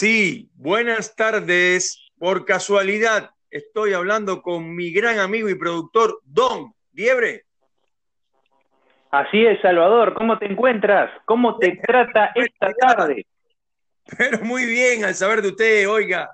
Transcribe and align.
Sí, 0.00 0.48
buenas 0.54 1.14
tardes. 1.14 2.10
Por 2.18 2.46
casualidad, 2.46 3.32
estoy 3.50 3.92
hablando 3.92 4.40
con 4.40 4.74
mi 4.74 4.94
gran 4.94 5.18
amigo 5.18 5.50
y 5.50 5.56
productor, 5.56 6.22
Don 6.24 6.72
Diebre. 6.90 7.44
Así 9.10 9.44
es, 9.44 9.60
Salvador. 9.60 10.14
¿Cómo 10.14 10.38
te 10.38 10.46
encuentras? 10.46 11.10
¿Cómo 11.26 11.58
te 11.58 11.78
trata 11.86 12.32
esta 12.34 12.72
tarde? 12.72 13.26
Pero 14.16 14.38
muy 14.38 14.64
bien, 14.64 15.04
al 15.04 15.14
saber 15.14 15.42
de 15.42 15.48
usted, 15.48 15.86
oiga. 15.86 16.30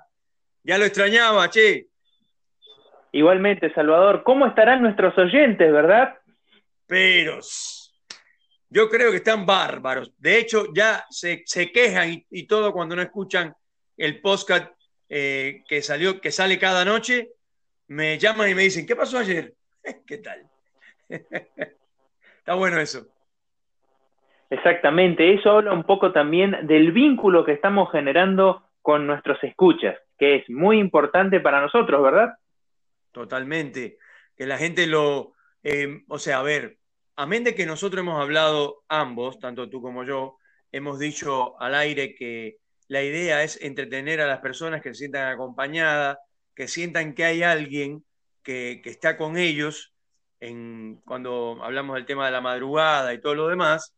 Ya 0.63 0.77
lo 0.77 0.85
extrañaba, 0.85 1.49
che. 1.49 1.87
Igualmente, 3.11 3.73
Salvador. 3.73 4.23
¿Cómo 4.23 4.47
estarán 4.47 4.81
nuestros 4.81 5.17
oyentes, 5.17 5.73
verdad? 5.73 6.17
Pero 6.85 7.41
yo 8.69 8.89
creo 8.89 9.11
que 9.11 9.17
están 9.17 9.45
bárbaros. 9.45 10.13
De 10.17 10.37
hecho, 10.39 10.73
ya 10.73 11.05
se, 11.09 11.43
quejan 11.71 12.25
y, 12.29 12.47
todo 12.47 12.73
cuando 12.73 12.95
no 12.95 13.01
escuchan 13.01 13.53
el 13.95 14.21
podcast 14.21 14.71
eh, 15.09 15.63
que 15.67 15.81
salió, 15.81 16.19
que 16.19 16.31
sale 16.31 16.59
cada 16.59 16.83
noche. 16.83 17.31
Me 17.87 18.17
llaman 18.17 18.49
y 18.49 18.55
me 18.55 18.63
dicen, 18.63 18.85
¿qué 18.85 18.95
pasó 18.95 19.19
ayer? 19.19 19.53
¿Qué 20.05 20.17
tal? 20.17 20.49
Está 21.09 22.55
bueno 22.55 22.79
eso. 22.79 23.07
Exactamente, 24.49 25.33
eso 25.33 25.51
habla 25.51 25.73
un 25.73 25.83
poco 25.83 26.13
también 26.13 26.55
del 26.67 26.93
vínculo 26.93 27.43
que 27.43 27.51
estamos 27.51 27.91
generando 27.91 28.63
con 28.81 29.05
nuestros 29.05 29.43
escuchas, 29.43 29.97
que 30.17 30.35
es 30.37 30.49
muy 30.49 30.79
importante 30.79 31.41
para 31.41 31.59
nosotros, 31.59 32.01
¿verdad? 32.01 32.35
Totalmente. 33.11 33.97
Que 34.37 34.45
la 34.45 34.57
gente 34.57 34.87
lo, 34.87 35.33
eh, 35.63 36.03
o 36.07 36.17
sea, 36.17 36.39
a 36.39 36.43
ver, 36.43 36.77
amén 37.17 37.43
de 37.43 37.55
que 37.55 37.65
nosotros 37.65 38.01
hemos 38.01 38.21
hablado 38.21 38.83
ambos, 38.87 39.39
tanto 39.39 39.69
tú 39.69 39.81
como 39.81 40.03
yo, 40.05 40.37
hemos 40.71 40.99
dicho 40.99 41.59
al 41.59 41.73
aire 41.73 42.13
que 42.15 42.57
la 42.87 43.03
idea 43.03 43.43
es 43.43 43.59
entretener 43.61 44.21
a 44.21 44.27
las 44.27 44.39
personas 44.39 44.81
que 44.81 44.89
se 44.89 44.99
sientan 44.99 45.27
acompañadas, 45.33 46.17
que 46.55 46.67
sientan 46.67 47.13
que 47.15 47.25
hay 47.25 47.43
alguien 47.43 48.05
que, 48.43 48.81
está 48.85 49.17
con 49.17 49.37
ellos 49.37 49.93
cuando 51.05 51.59
hablamos 51.63 51.95
del 51.95 52.05
tema 52.05 52.27
de 52.27 52.31
la 52.31 52.41
madrugada 52.41 53.13
y 53.13 53.19
todo 53.19 53.33
lo 53.33 53.47
demás. 53.47 53.95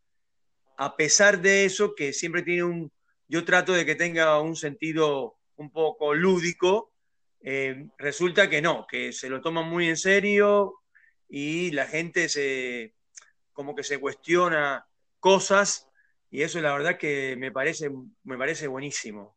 A 0.77 0.95
pesar 0.95 1.41
de 1.41 1.65
eso, 1.65 1.93
que 1.95 2.13
siempre 2.13 2.41
tiene 2.41 2.63
un, 2.63 2.91
yo 3.27 3.43
trato 3.43 3.73
de 3.73 3.86
que 3.86 3.95
tenga 3.95 4.39
un 4.39 4.55
sentido 4.55 5.36
un 5.58 5.71
poco 5.71 6.13
lúdico, 6.13 6.93
eh, 7.41 7.86
resulta 7.97 8.49
que 8.49 8.61
no, 8.61 8.88
que 8.88 9.11
se 9.11 9.30
lo 9.30 9.41
toman 9.41 9.67
muy 9.67 9.89
en 9.89 9.97
serio 9.97 10.75
y 11.27 11.71
la 11.71 11.86
gente 11.86 12.30
se, 12.30 12.93
como 13.59 13.75
que 13.75 13.83
se 13.83 13.99
cuestiona 13.99 14.85
cosas 15.19 15.91
y 16.31 16.43
eso 16.43 16.61
la 16.61 16.71
verdad 16.71 16.95
que 16.95 17.35
me 17.38 17.52
parece, 17.52 17.91
me 18.23 18.38
parece 18.38 18.67
buenísimo. 18.69 19.35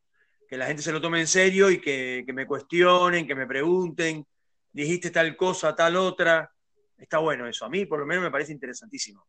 Que 0.48 0.56
la 0.56 0.66
gente 0.66 0.80
se 0.80 0.92
lo 0.92 1.00
tome 1.00 1.18
en 1.18 1.26
serio 1.26 1.68
y 1.72 1.80
que, 1.80 2.24
me 2.32 2.46
cuestionen, 2.46 3.26
que 3.26 3.34
me 3.34 3.48
pregunten, 3.48 4.24
dijiste 4.70 5.10
tal 5.10 5.34
cosa, 5.34 5.74
tal 5.74 5.96
otra. 5.96 6.48
Está 6.96 7.18
bueno 7.18 7.48
eso. 7.48 7.64
A 7.64 7.68
mí 7.68 7.84
por 7.84 7.98
lo 7.98 8.06
menos 8.06 8.22
me 8.22 8.30
parece 8.30 8.52
interesantísimo. 8.52 9.24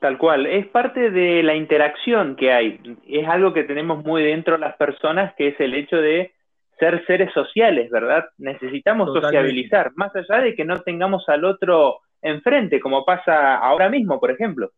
Tal 0.00 0.16
cual, 0.16 0.46
es 0.46 0.66
parte 0.68 1.10
de 1.10 1.42
la 1.42 1.54
interacción 1.54 2.36
que 2.36 2.54
hay. 2.54 2.80
Es 3.06 3.28
algo 3.28 3.52
que 3.52 3.64
tenemos 3.64 4.02
muy 4.02 4.22
dentro 4.22 4.54
de 4.54 4.60
las 4.60 4.76
personas, 4.78 5.34
que 5.34 5.48
es 5.48 5.60
el 5.60 5.74
hecho 5.74 5.98
de 5.98 6.32
ser 6.78 7.04
seres 7.04 7.34
sociales, 7.34 7.90
¿verdad? 7.90 8.24
Necesitamos 8.38 9.12
sociabilizar, 9.12 9.92
más 9.94 10.16
allá 10.16 10.40
de 10.40 10.54
que 10.54 10.64
no 10.64 10.80
tengamos 10.80 11.28
al 11.28 11.44
otro 11.44 12.00
enfrente, 12.22 12.80
como 12.80 13.04
pasa 13.04 13.56
ahora 13.56 13.88
mismo, 13.88 14.18
por 14.18 14.30
ejemplo. 14.30 14.72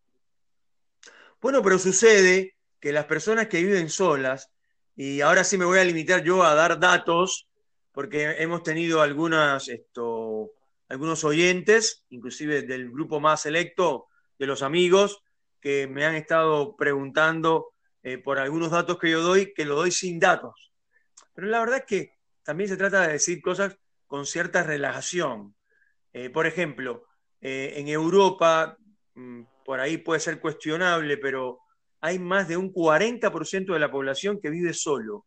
Bueno, 1.40 1.62
pero 1.62 1.78
sucede 1.78 2.56
que 2.80 2.92
las 2.92 3.04
personas 3.06 3.48
que 3.48 3.62
viven 3.62 3.88
solas, 3.88 4.50
y 4.96 5.20
ahora 5.20 5.44
sí 5.44 5.56
me 5.56 5.64
voy 5.64 5.78
a 5.78 5.84
limitar 5.84 6.22
yo 6.22 6.42
a 6.42 6.54
dar 6.54 6.80
datos, 6.80 7.48
porque 7.92 8.36
hemos 8.38 8.62
tenido 8.62 9.02
algunas, 9.02 9.68
esto, 9.68 10.52
algunos 10.88 11.24
oyentes, 11.24 12.04
inclusive 12.10 12.62
del 12.62 12.90
grupo 12.90 13.20
más 13.20 13.42
selecto 13.42 14.06
de 14.38 14.46
los 14.46 14.62
amigos, 14.62 15.22
que 15.60 15.86
me 15.86 16.04
han 16.04 16.14
estado 16.14 16.76
preguntando 16.76 17.72
eh, 18.02 18.18
por 18.18 18.38
algunos 18.38 18.70
datos 18.70 18.98
que 18.98 19.10
yo 19.10 19.20
doy, 19.20 19.52
que 19.52 19.64
lo 19.64 19.74
doy 19.74 19.90
sin 19.90 20.20
datos. 20.20 20.72
Pero 21.34 21.48
la 21.48 21.60
verdad 21.60 21.78
es 21.78 21.84
que 21.84 22.12
también 22.42 22.68
se 22.68 22.76
trata 22.76 23.06
de 23.06 23.14
decir 23.14 23.40
cosas 23.42 23.76
con 24.06 24.26
cierta 24.26 24.62
relajación. 24.62 25.54
Eh, 26.12 26.30
por 26.30 26.46
ejemplo, 26.46 27.04
eh, 27.40 27.74
en 27.76 27.88
Europa, 27.88 28.76
mm, 29.14 29.42
por 29.64 29.80
ahí 29.80 29.98
puede 29.98 30.20
ser 30.20 30.40
cuestionable, 30.40 31.16
pero 31.18 31.60
hay 32.00 32.18
más 32.18 32.48
de 32.48 32.56
un 32.56 32.72
40% 32.72 33.72
de 33.72 33.80
la 33.80 33.90
población 33.90 34.40
que 34.40 34.50
vive 34.50 34.72
solo, 34.72 35.26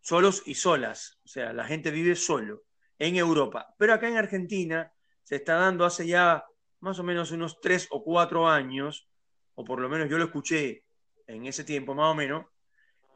solos 0.00 0.42
y 0.46 0.54
solas, 0.54 1.18
o 1.24 1.28
sea, 1.28 1.52
la 1.52 1.64
gente 1.64 1.90
vive 1.90 2.16
solo 2.16 2.62
en 2.98 3.16
Europa. 3.16 3.74
Pero 3.78 3.94
acá 3.94 4.08
en 4.08 4.16
Argentina 4.16 4.92
se 5.22 5.36
está 5.36 5.54
dando 5.54 5.84
hace 5.84 6.06
ya 6.06 6.44
más 6.80 6.98
o 6.98 7.02
menos 7.02 7.30
unos 7.30 7.60
tres 7.60 7.86
o 7.90 8.02
cuatro 8.04 8.48
años, 8.48 9.08
o 9.54 9.64
por 9.64 9.80
lo 9.80 9.88
menos 9.88 10.08
yo 10.08 10.18
lo 10.18 10.24
escuché 10.24 10.84
en 11.26 11.46
ese 11.46 11.64
tiempo 11.64 11.94
más 11.94 12.12
o 12.12 12.14
menos, 12.14 12.46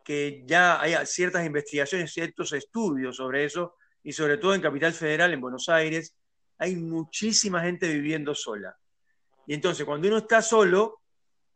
que 0.04 0.42
ya 0.46 0.80
hay 0.80 0.94
ciertas 1.06 1.44
investigaciones, 1.46 2.12
ciertos 2.12 2.52
estudios 2.52 3.16
sobre 3.16 3.44
eso, 3.44 3.74
y 4.02 4.12
sobre 4.12 4.38
todo 4.38 4.54
en 4.54 4.62
Capital 4.62 4.92
Federal, 4.92 5.32
en 5.32 5.40
Buenos 5.40 5.68
Aires, 5.68 6.16
hay 6.60 6.76
muchísima 6.76 7.62
gente 7.62 7.88
viviendo 7.88 8.34
sola. 8.34 8.76
Y 9.46 9.54
entonces, 9.54 9.86
cuando 9.86 10.06
uno 10.08 10.18
está 10.18 10.42
solo, 10.42 11.00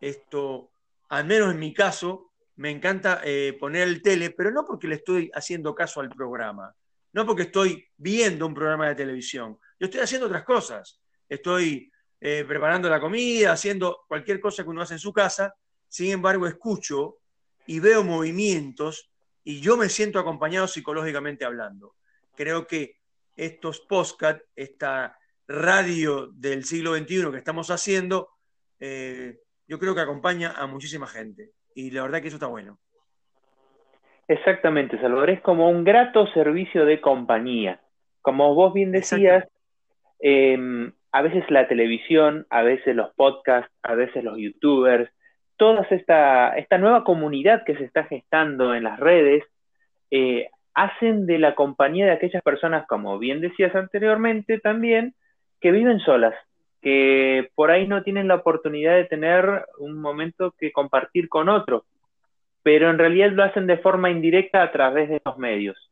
esto, 0.00 0.72
al 1.10 1.26
menos 1.26 1.52
en 1.52 1.60
mi 1.60 1.74
caso, 1.74 2.32
me 2.56 2.70
encanta 2.70 3.20
eh, 3.22 3.54
poner 3.60 3.86
el 3.86 4.00
tele, 4.00 4.30
pero 4.30 4.50
no 4.50 4.64
porque 4.64 4.88
le 4.88 4.96
estoy 4.96 5.30
haciendo 5.34 5.74
caso 5.74 6.00
al 6.00 6.08
programa, 6.08 6.74
no 7.12 7.26
porque 7.26 7.42
estoy 7.42 7.86
viendo 7.98 8.46
un 8.46 8.54
programa 8.54 8.88
de 8.88 8.94
televisión. 8.94 9.58
Yo 9.78 9.84
estoy 9.86 10.00
haciendo 10.00 10.26
otras 10.26 10.42
cosas. 10.42 11.00
Estoy 11.28 11.92
eh, 12.18 12.44
preparando 12.48 12.88
la 12.88 12.98
comida, 12.98 13.52
haciendo 13.52 14.04
cualquier 14.08 14.40
cosa 14.40 14.62
que 14.62 14.70
uno 14.70 14.80
hace 14.80 14.94
en 14.94 15.00
su 15.00 15.12
casa. 15.12 15.54
Sin 15.86 16.12
embargo, 16.12 16.46
escucho 16.46 17.18
y 17.66 17.78
veo 17.78 18.02
movimientos 18.02 19.10
y 19.44 19.60
yo 19.60 19.76
me 19.76 19.90
siento 19.90 20.18
acompañado 20.18 20.66
psicológicamente 20.66 21.44
hablando. 21.44 21.94
Creo 22.34 22.66
que 22.66 23.03
estos 23.36 23.80
postcat, 23.80 24.40
esta 24.54 25.16
radio 25.46 26.28
del 26.32 26.64
siglo 26.64 26.94
XXI 26.94 27.30
que 27.30 27.38
estamos 27.38 27.70
haciendo, 27.70 28.28
eh, 28.80 29.38
yo 29.66 29.78
creo 29.78 29.94
que 29.94 30.00
acompaña 30.00 30.52
a 30.56 30.66
muchísima 30.66 31.06
gente. 31.06 31.50
Y 31.74 31.90
la 31.90 32.02
verdad 32.02 32.20
que 32.20 32.28
eso 32.28 32.36
está 32.36 32.46
bueno. 32.46 32.78
Exactamente, 34.28 34.98
Salvador. 35.00 35.30
Es 35.30 35.40
como 35.40 35.68
un 35.68 35.84
grato 35.84 36.26
servicio 36.28 36.84
de 36.86 37.00
compañía. 37.00 37.80
Como 38.22 38.54
vos 38.54 38.72
bien 38.72 38.92
decías, 38.92 39.46
em, 40.18 40.92
a 41.12 41.22
veces 41.22 41.44
la 41.50 41.68
televisión, 41.68 42.46
a 42.48 42.62
veces 42.62 42.96
los 42.96 43.12
podcasts, 43.14 43.70
a 43.82 43.94
veces 43.94 44.24
los 44.24 44.38
youtubers, 44.38 45.10
toda 45.56 45.86
esta, 45.90 46.56
esta 46.56 46.78
nueva 46.78 47.04
comunidad 47.04 47.64
que 47.64 47.76
se 47.76 47.84
está 47.84 48.04
gestando 48.04 48.74
en 48.74 48.84
las 48.84 48.98
redes, 48.98 49.44
eh, 50.10 50.48
hacen 50.74 51.26
de 51.26 51.38
la 51.38 51.54
compañía 51.54 52.06
de 52.06 52.12
aquellas 52.12 52.42
personas, 52.42 52.86
como 52.86 53.18
bien 53.18 53.40
decías 53.40 53.74
anteriormente 53.74 54.58
también, 54.58 55.14
que 55.60 55.70
viven 55.70 56.00
solas, 56.00 56.34
que 56.82 57.50
por 57.54 57.70
ahí 57.70 57.86
no 57.86 58.02
tienen 58.02 58.28
la 58.28 58.36
oportunidad 58.36 58.94
de 58.94 59.04
tener 59.04 59.64
un 59.78 60.00
momento 60.00 60.54
que 60.58 60.72
compartir 60.72 61.28
con 61.28 61.48
otro, 61.48 61.86
pero 62.62 62.90
en 62.90 62.98
realidad 62.98 63.30
lo 63.32 63.44
hacen 63.44 63.66
de 63.66 63.78
forma 63.78 64.10
indirecta 64.10 64.62
a 64.62 64.72
través 64.72 65.08
de 65.08 65.22
los 65.24 65.38
medios. 65.38 65.90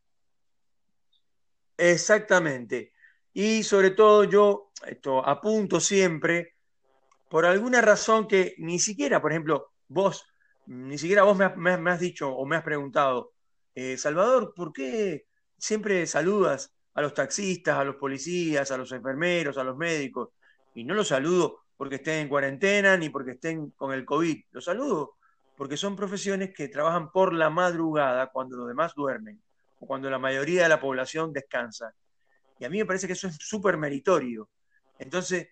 Exactamente. 1.77 2.91
Y 3.33 3.63
sobre 3.63 3.91
todo 3.91 4.25
yo 4.25 4.69
esto, 4.85 5.25
apunto 5.25 5.79
siempre, 5.79 6.53
por 7.29 7.45
alguna 7.45 7.81
razón 7.81 8.27
que 8.27 8.53
ni 8.57 8.79
siquiera, 8.79 9.21
por 9.21 9.31
ejemplo, 9.31 9.71
vos, 9.87 10.27
ni 10.67 10.97
siquiera 10.97 11.23
vos 11.23 11.37
me 11.37 11.91
has 11.91 11.99
dicho 11.99 12.29
o 12.29 12.45
me 12.45 12.57
has 12.57 12.63
preguntado, 12.63 13.32
eh, 13.75 13.97
Salvador, 13.97 14.53
¿por 14.55 14.71
qué 14.71 15.25
siempre 15.57 16.05
saludas 16.07 16.73
a 16.93 17.01
los 17.01 17.13
taxistas, 17.13 17.77
a 17.77 17.83
los 17.83 17.95
policías, 17.95 18.69
a 18.71 18.77
los 18.77 18.91
enfermeros, 18.91 19.57
a 19.57 19.63
los 19.63 19.77
médicos? 19.77 20.29
Y 20.75 20.83
no 20.83 20.93
los 20.93 21.07
saludo 21.07 21.63
porque 21.77 21.95
estén 21.95 22.19
en 22.19 22.29
cuarentena 22.29 22.97
ni 22.97 23.09
porque 23.09 23.31
estén 23.31 23.71
con 23.71 23.93
el 23.93 24.05
COVID. 24.05 24.45
Los 24.51 24.65
saludo 24.65 25.17
porque 25.55 25.77
son 25.77 25.95
profesiones 25.95 26.53
que 26.53 26.67
trabajan 26.67 27.11
por 27.11 27.33
la 27.33 27.49
madrugada 27.49 28.27
cuando 28.27 28.57
los 28.57 28.67
demás 28.67 28.93
duermen 28.95 29.41
o 29.79 29.85
cuando 29.85 30.09
la 30.09 30.19
mayoría 30.19 30.63
de 30.63 30.69
la 30.69 30.79
población 30.79 31.33
descansa. 31.33 31.93
Y 32.59 32.65
a 32.65 32.69
mí 32.69 32.77
me 32.77 32.85
parece 32.85 33.07
que 33.07 33.13
eso 33.13 33.27
es 33.27 33.37
súper 33.39 33.77
meritorio. 33.77 34.49
Entonces, 34.99 35.49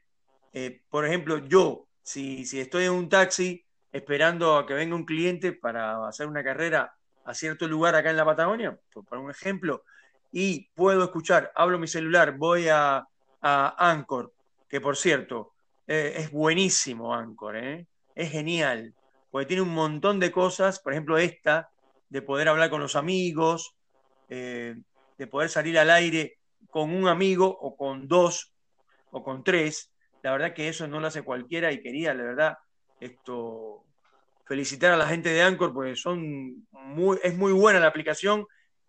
eh, 0.53 0.81
por 0.89 1.06
ejemplo, 1.06 1.38
yo, 1.39 1.88
si, 2.03 2.45
si 2.45 2.59
estoy 2.59 2.85
en 2.85 2.91
un 2.91 3.09
taxi 3.09 3.65
esperando 3.91 4.57
a 4.57 4.65
que 4.65 4.73
venga 4.73 4.95
un 4.95 5.06
cliente 5.06 5.53
para 5.53 6.07
hacer 6.07 6.27
una 6.27 6.44
carrera 6.44 6.94
a 7.25 7.33
cierto 7.33 7.68
lugar 7.68 7.95
acá 7.95 8.09
en 8.09 8.18
la 8.18 8.25
Patagonia, 8.25 8.77
por, 8.94 9.18
un 9.18 9.31
ejemplo, 9.31 9.83
y 10.31 10.69
puedo 10.73 11.03
escuchar, 11.03 11.51
hablo 11.56 11.77
mi 11.79 11.88
celular, 11.88 12.38
voy 12.38 12.68
a, 12.69 13.06
Anchor, 13.41 14.33
que 14.69 14.79
por 14.79 14.95
cierto, 14.95 15.53
eh, 15.88 16.13
es 16.18 16.31
buenísimo 16.31 17.13
Anchor, 17.13 17.57
¿eh? 17.57 17.88
es 18.15 18.31
genial, 18.31 18.94
porque 19.29 19.47
tiene 19.47 19.63
un 19.63 19.73
montón 19.73 20.19
de 20.19 20.31
cosas, 20.31 20.79
por 20.79 20.94
ejemplo 20.94 21.18
esta, 21.18 21.69
de 22.09 22.21
poder 22.21 22.50
hablar 22.50 22.69
con 22.69 22.81
los 22.81 22.95
amigos, 22.95 23.75
eh, 24.29 24.75
de 25.18 25.27
poder 25.27 25.50
salir 25.50 25.77
al 25.79 25.89
aire 25.89 26.38
con 26.69 26.94
un 26.94 27.07
amigo 27.07 27.47
o 27.47 27.75
con 27.75 28.07
dos 28.07 28.53
o 29.12 29.23
con 29.23 29.44
tres. 29.44 29.91
La 30.21 30.31
verdad 30.31 30.53
que 30.53 30.68
eso 30.68 30.88
no 30.88 31.00
lo 31.00 31.07
hace 31.07 31.23
cualquiera 31.23 31.71
y 31.71 31.81
quería, 31.81 32.13
la 32.13 32.23
verdad, 32.23 32.57
esto 33.00 33.85
felicitar 34.51 34.92
a 34.92 34.98
la 34.98 35.06
gente 35.06 35.30
de 35.30 35.42
Anchor 35.42 35.71
porque 35.71 35.95
son 35.95 36.68
muy, 36.74 37.18
es 37.24 37.38
muy 37.38 37.53
buena 37.53 37.80
la 37.80 37.88
aplicación, 37.88 38.45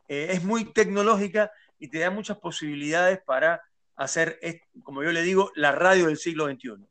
eh, 0.08 0.26
es 0.30 0.42
muy 0.42 0.64
tecnológica 0.64 1.52
y 1.78 1.86
te 1.86 2.00
da 2.00 2.10
muchas 2.10 2.36
posibilidades 2.38 3.20
para 3.24 3.60
hacer, 3.94 4.40
como 4.82 5.04
yo 5.04 5.12
le 5.12 5.22
digo, 5.22 5.52
la 5.54 5.70
radio 5.70 6.06
del 6.06 6.16
siglo 6.16 6.46
XXI. 6.46 6.84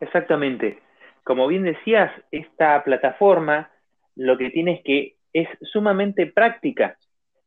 Exactamente. 0.00 0.80
Como 1.24 1.46
bien 1.48 1.62
decías, 1.62 2.12
esta 2.30 2.84
plataforma 2.84 3.70
lo 4.16 4.36
que 4.36 4.50
tiene 4.50 4.74
es 4.74 4.82
que 4.84 5.16
es 5.32 5.48
sumamente 5.72 6.26
práctica. 6.26 6.98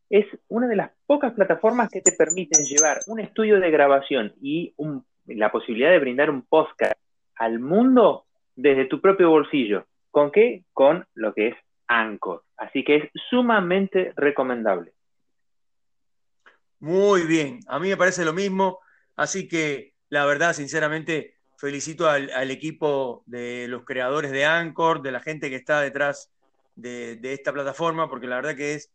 Es 0.09 0.25
una 0.47 0.67
de 0.67 0.77
las 0.77 0.89
pocas 1.05 1.33
plataformas 1.33 1.87
que 1.91 2.01
te 2.01 2.13
permiten 2.13 2.65
llevar 2.65 2.97
un 3.05 3.19
estudio 3.19 3.59
de 3.59 3.69
grabación 3.69 4.33
y 4.41 4.73
la 5.27 5.51
posibilidad 5.51 5.91
de 5.91 5.99
brindar 5.99 6.31
un 6.31 6.41
podcast 6.41 6.95
al 7.35 7.59
mundo 7.59 8.25
desde 8.55 8.85
tu 8.85 8.99
propio 8.99 9.29
bolsillo. 9.29 9.85
¿Con 10.11 10.31
qué? 10.31 10.65
Con 10.73 11.05
lo 11.15 11.33
que 11.33 11.49
es 11.49 11.55
Anchor. 11.87 12.43
Así 12.57 12.83
que 12.83 12.97
es 12.97 13.09
sumamente 13.29 14.13
recomendable. 14.15 14.93
Muy 16.79 17.23
bien, 17.23 17.59
a 17.67 17.79
mí 17.79 17.89
me 17.89 17.97
parece 17.97 18.25
lo 18.25 18.33
mismo, 18.33 18.79
así 19.15 19.47
que 19.47 19.93
la 20.09 20.25
verdad, 20.25 20.53
sinceramente, 20.53 21.35
felicito 21.55 22.09
al, 22.09 22.49
equipo 22.49 23.23
de 23.27 23.67
los 23.67 23.85
creadores 23.85 24.31
de 24.31 24.45
Anchor, 24.45 25.03
de 25.03 25.11
la 25.11 25.19
gente 25.19 25.49
que 25.51 25.57
está 25.57 25.79
detrás 25.79 26.31
de, 26.75 27.19
esta 27.21 27.53
plataforma, 27.53 28.09
porque 28.09 28.25
la 28.25 28.37
verdad 28.37 28.55
que 28.55 28.73
es, 28.73 28.91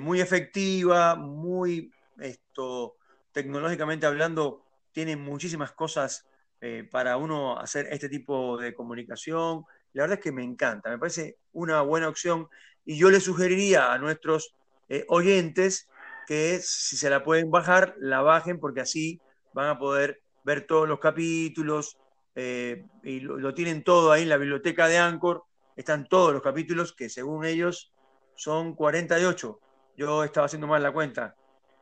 muy 0.00 0.20
efectiva, 0.20 1.14
muy 1.14 1.92
esto, 2.18 2.96
tecnológicamente 3.30 4.04
hablando, 4.04 4.64
tiene 4.90 5.14
muchísimas 5.16 5.70
cosas 5.72 6.26
eh, 6.60 6.88
para 6.90 7.16
uno 7.16 7.56
hacer 7.56 7.86
este 7.90 8.08
tipo 8.08 8.58
de 8.58 8.74
comunicación, 8.74 9.64
la 9.92 10.04
verdad 10.04 10.18
es 10.18 10.24
que 10.24 10.32
me 10.32 10.44
encanta, 10.44 10.90
me 10.90 10.98
parece 10.98 11.36
una 11.52 11.82
buena 11.82 12.08
opción 12.08 12.48
y 12.84 12.98
yo 12.98 13.10
le 13.10 13.20
sugeriría 13.20 13.92
a 13.92 13.98
nuestros 13.98 14.54
eh, 14.88 15.04
oyentes 15.08 15.88
que 16.26 16.60
si 16.62 16.96
se 16.96 17.10
la 17.10 17.24
pueden 17.24 17.50
bajar, 17.50 17.94
la 17.98 18.20
bajen 18.22 18.60
porque 18.60 18.80
así 18.80 19.20
van 19.52 19.68
a 19.68 19.78
poder 19.78 20.20
ver 20.44 20.66
todos 20.66 20.88
los 20.88 21.00
capítulos 21.00 21.98
eh, 22.34 22.84
y 23.02 23.20
lo, 23.20 23.52
tienen 23.54 23.82
todo 23.82 24.12
ahí 24.12 24.22
en 24.22 24.28
la 24.28 24.36
biblioteca 24.36 24.88
de 24.88 24.98
Anchor, 24.98 25.44
están 25.74 26.06
todos 26.06 26.32
los 26.32 26.42
capítulos 26.42 26.92
que 26.92 27.08
según 27.08 27.44
ellos 27.44 27.92
son 28.36 28.74
48. 28.74 29.58
Yo 29.96 30.22
estaba 30.22 30.46
haciendo 30.46 30.68
mal 30.68 30.82
la 30.82 30.92
cuenta. 30.92 31.34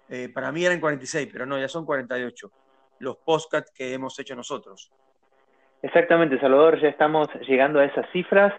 Eh, 0.09 0.31
para 0.33 0.51
mí 0.53 0.65
eran 0.65 0.81
46, 0.81 1.29
pero 1.31 1.45
no, 1.45 1.59
ya 1.59 1.69
son 1.69 1.85
48 1.85 2.51
los 3.01 3.19
podcasts 3.19 3.71
que 3.75 3.93
hemos 3.93 4.19
hecho 4.19 4.35
nosotros. 4.35 4.91
Exactamente, 5.87 6.41
Salvador, 6.41 6.81
ya 6.81 6.89
estamos 6.89 7.29
llegando 7.47 7.79
a 7.79 7.85
esas 7.85 8.11
cifras 8.11 8.53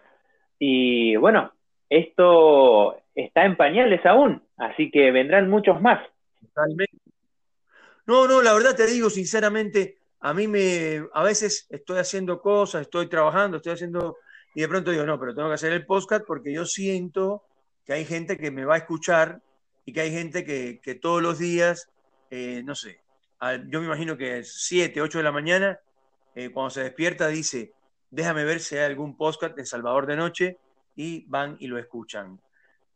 y 0.58 1.18
bueno, 1.18 1.52
esto 1.90 3.02
está 3.14 3.44
en 3.44 3.58
pañales 3.58 4.06
aún, 4.06 4.42
así 4.56 4.90
que 4.90 5.12
vendrán 5.12 5.50
muchos 5.50 5.82
más. 5.82 6.00
Totalmente. 6.40 6.98
No, 8.06 8.30
no, 8.30 8.42
la 8.42 8.54
verdad 8.54 8.78
te 8.78 8.86
digo 8.86 9.10
sinceramente, 9.10 9.98
a 10.22 10.34
mí 10.34 10.48
me, 10.48 11.06
a 11.14 11.22
veces 11.22 11.68
estoy 11.70 11.98
haciendo 11.98 12.40
cosas, 12.40 12.84
estoy 12.84 13.08
trabajando, 13.08 13.58
estoy 13.58 13.74
haciendo, 13.74 14.16
y 14.56 14.62
de 14.62 14.70
pronto 14.70 14.92
digo, 14.92 15.06
no, 15.06 15.20
pero 15.20 15.36
tengo 15.36 15.50
que 15.50 15.56
hacer 15.56 15.74
el 15.74 15.86
podcast 15.86 16.24
porque 16.26 16.54
yo 16.54 16.64
siento 16.64 17.44
que 17.86 17.92
hay 17.92 18.06
gente 18.06 18.38
que 18.38 18.52
me 18.52 18.64
va 18.64 18.76
a 18.76 18.78
escuchar 18.80 19.42
y 19.84 19.92
que 19.92 20.00
hay 20.00 20.12
gente 20.12 20.46
que, 20.46 20.96
todos 20.96 21.22
los 21.22 21.40
días, 21.40 21.90
eh, 22.32 22.62
no 22.64 22.74
sé, 22.74 23.02
yo 23.68 23.82
me 23.82 23.88
imagino 23.88 24.16
que 24.16 24.38
es 24.38 24.54
7, 24.64 25.02
8 25.02 25.18
de 25.18 25.24
la 25.26 25.34
mañana, 25.34 25.78
eh, 26.38 26.52
cuando 26.52 26.70
se 26.70 26.84
despierta 26.84 27.30
dice, 27.30 27.72
déjame 28.12 28.46
ver 28.46 28.60
si 28.60 28.78
hay 28.78 28.86
algún 28.86 29.18
podcast 29.18 29.56
de 29.56 29.66
Salvador 29.66 30.06
de 30.06 30.16
Noche 30.16 30.58
y 30.96 31.26
van 31.28 31.58
y 31.60 31.66
lo 31.66 31.80
escuchan. 31.80 32.40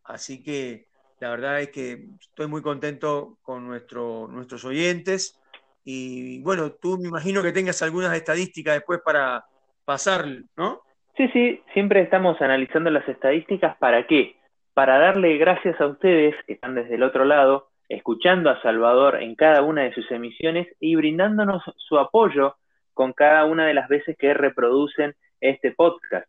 Así 0.04 0.44
que 0.44 0.86
la 1.20 1.32
verdad 1.32 1.60
es 1.60 1.70
que 1.70 2.06
estoy 2.20 2.46
muy 2.46 2.62
contento 2.62 3.40
con 3.42 3.66
nuestro, 3.66 4.28
nuestros 4.28 4.64
oyentes 4.64 5.42
y 5.84 6.40
bueno, 6.44 6.74
tú 6.74 7.00
me 7.00 7.08
imagino 7.08 7.42
que 7.42 7.52
tengas 7.52 7.82
algunas 7.82 8.16
estadísticas 8.16 8.76
después 8.76 9.00
para 9.04 9.44
pasar, 9.86 10.24
¿no? 10.56 10.82
Sí, 11.18 11.28
sí, 11.30 11.64
siempre 11.74 12.02
estamos 12.02 12.40
analizando 12.42 12.92
las 12.92 13.10
estadísticas. 13.10 13.76
¿Para 13.78 14.06
qué? 14.06 14.36
Para 14.76 15.00
darle 15.00 15.38
gracias 15.38 15.82
a 15.82 15.88
ustedes 15.88 16.36
que 16.46 16.54
están 16.54 16.76
desde 16.76 16.94
el 16.94 17.02
otro 17.02 17.26
lado, 17.26 17.70
escuchando 17.90 18.52
a 18.52 18.62
Salvador 18.62 19.20
en 19.20 19.34
cada 19.34 19.64
una 19.64 19.82
de 19.82 19.94
sus 19.96 20.12
emisiones 20.12 20.68
y 20.80 20.96
brindándonos 20.96 21.64
su 21.78 21.98
apoyo 21.98 22.58
con 22.95 23.13
cada 23.13 23.45
una 23.45 23.67
de 23.67 23.75
las 23.75 23.89
veces 23.89 24.17
que 24.19 24.35
reproducen 24.35 25.15
este 25.41 25.73
podcast. 25.73 26.29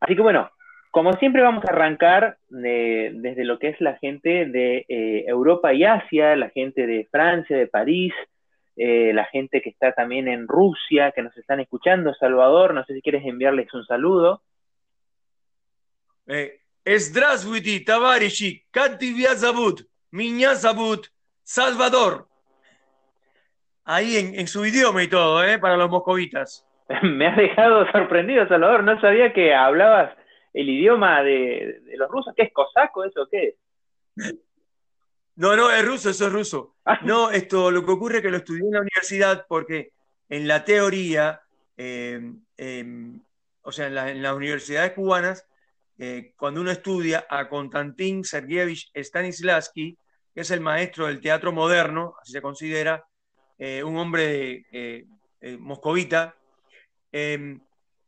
Así 0.00 0.14
que 0.14 0.22
bueno, 0.22 0.50
como 0.90 1.12
siempre 1.14 1.42
vamos 1.42 1.64
a 1.64 1.72
arrancar 1.72 2.38
desde 2.48 3.44
lo 3.44 3.58
que 3.58 3.68
es 3.68 3.80
la 3.80 3.98
gente 3.98 4.46
de 4.46 4.86
eh, 4.88 5.24
Europa 5.26 5.72
y 5.74 5.84
Asia, 5.84 6.36
la 6.36 6.50
gente 6.50 6.86
de 6.86 7.06
Francia, 7.10 7.56
de 7.56 7.66
París, 7.66 8.14
eh, 8.76 9.12
la 9.12 9.24
gente 9.26 9.62
que 9.62 9.70
está 9.70 9.92
también 9.92 10.28
en 10.28 10.46
Rusia, 10.46 11.12
que 11.12 11.22
nos 11.22 11.36
están 11.36 11.60
escuchando, 11.60 12.14
Salvador, 12.14 12.74
no 12.74 12.84
sé 12.84 12.94
si 12.94 13.02
quieres 13.02 13.24
enviarles 13.24 13.72
un 13.74 13.84
saludo. 13.84 14.42
Eh, 16.26 16.60
Здравствуйте, 16.88 17.80
товарищи, 17.80 18.64
как 18.70 19.00
тебя 19.00 19.34
зовут? 19.34 19.88
Меня 20.12 20.54
Salvador 20.54 22.28
ahí 23.95 24.17
en, 24.17 24.47
su 24.47 24.65
idioma 24.65 25.03
y 25.03 25.07
todo, 25.07 25.43
¿eh? 25.43 25.59
Para 25.59 25.77
los 25.77 25.89
moscovitas. 25.89 26.65
Me 27.03 27.27
has 27.27 27.37
dejado 27.37 27.85
sorprendido, 27.91 28.47
Salvador. 28.47 28.83
No 28.83 28.99
sabía 29.01 29.33
que 29.33 29.53
hablabas 29.53 30.15
el 30.53 30.69
idioma 30.69 31.23
de, 31.23 31.81
los 31.97 32.09
rusos. 32.09 32.33
¿Qué 32.35 32.43
es 32.43 32.53
cosaco 32.53 33.03
eso? 33.03 33.27
¿Qué 33.29 33.55
No, 35.35 35.55
no, 35.55 35.71
es 35.71 35.85
ruso, 35.85 36.09
eso 36.09 36.27
es 36.27 36.33
ruso. 36.33 36.75
Ah. 36.85 36.99
No, 37.03 37.31
esto 37.31 37.71
lo 37.71 37.85
que 37.85 37.91
ocurre 37.91 38.17
es 38.17 38.23
que 38.23 38.31
lo 38.31 38.37
estudié 38.37 38.65
en 38.65 38.73
la 38.73 38.81
universidad 38.81 39.45
porque 39.47 39.91
en 40.29 40.47
la 40.47 40.63
teoría, 40.63 41.41
em, 41.75 42.41
em, 42.57 43.21
o 43.61 43.71
sea, 43.71 43.87
en, 43.87 44.21
las 44.21 44.33
universidades 44.33 44.93
cubanas, 44.93 45.47
eh, 45.97 46.33
cuando 46.37 46.61
uno 46.61 46.71
estudia 46.71 47.25
a 47.29 47.47
Konstantin 47.47 48.23
Sergeyevich 48.23 48.91
Stanislavski, 48.95 49.97
que 50.33 50.41
es 50.41 50.51
el 50.51 50.61
maestro 50.61 51.07
del 51.07 51.19
teatro 51.19 51.51
moderno, 51.51 52.15
así 52.21 52.31
se 52.31 52.41
considera, 52.41 53.05
eh, 53.63 53.83
un 53.83 53.95
hombre 53.97 54.65
eh, 54.71 55.05
eh, 55.39 55.57
moscovita, 55.59 56.35
em, 57.11 57.61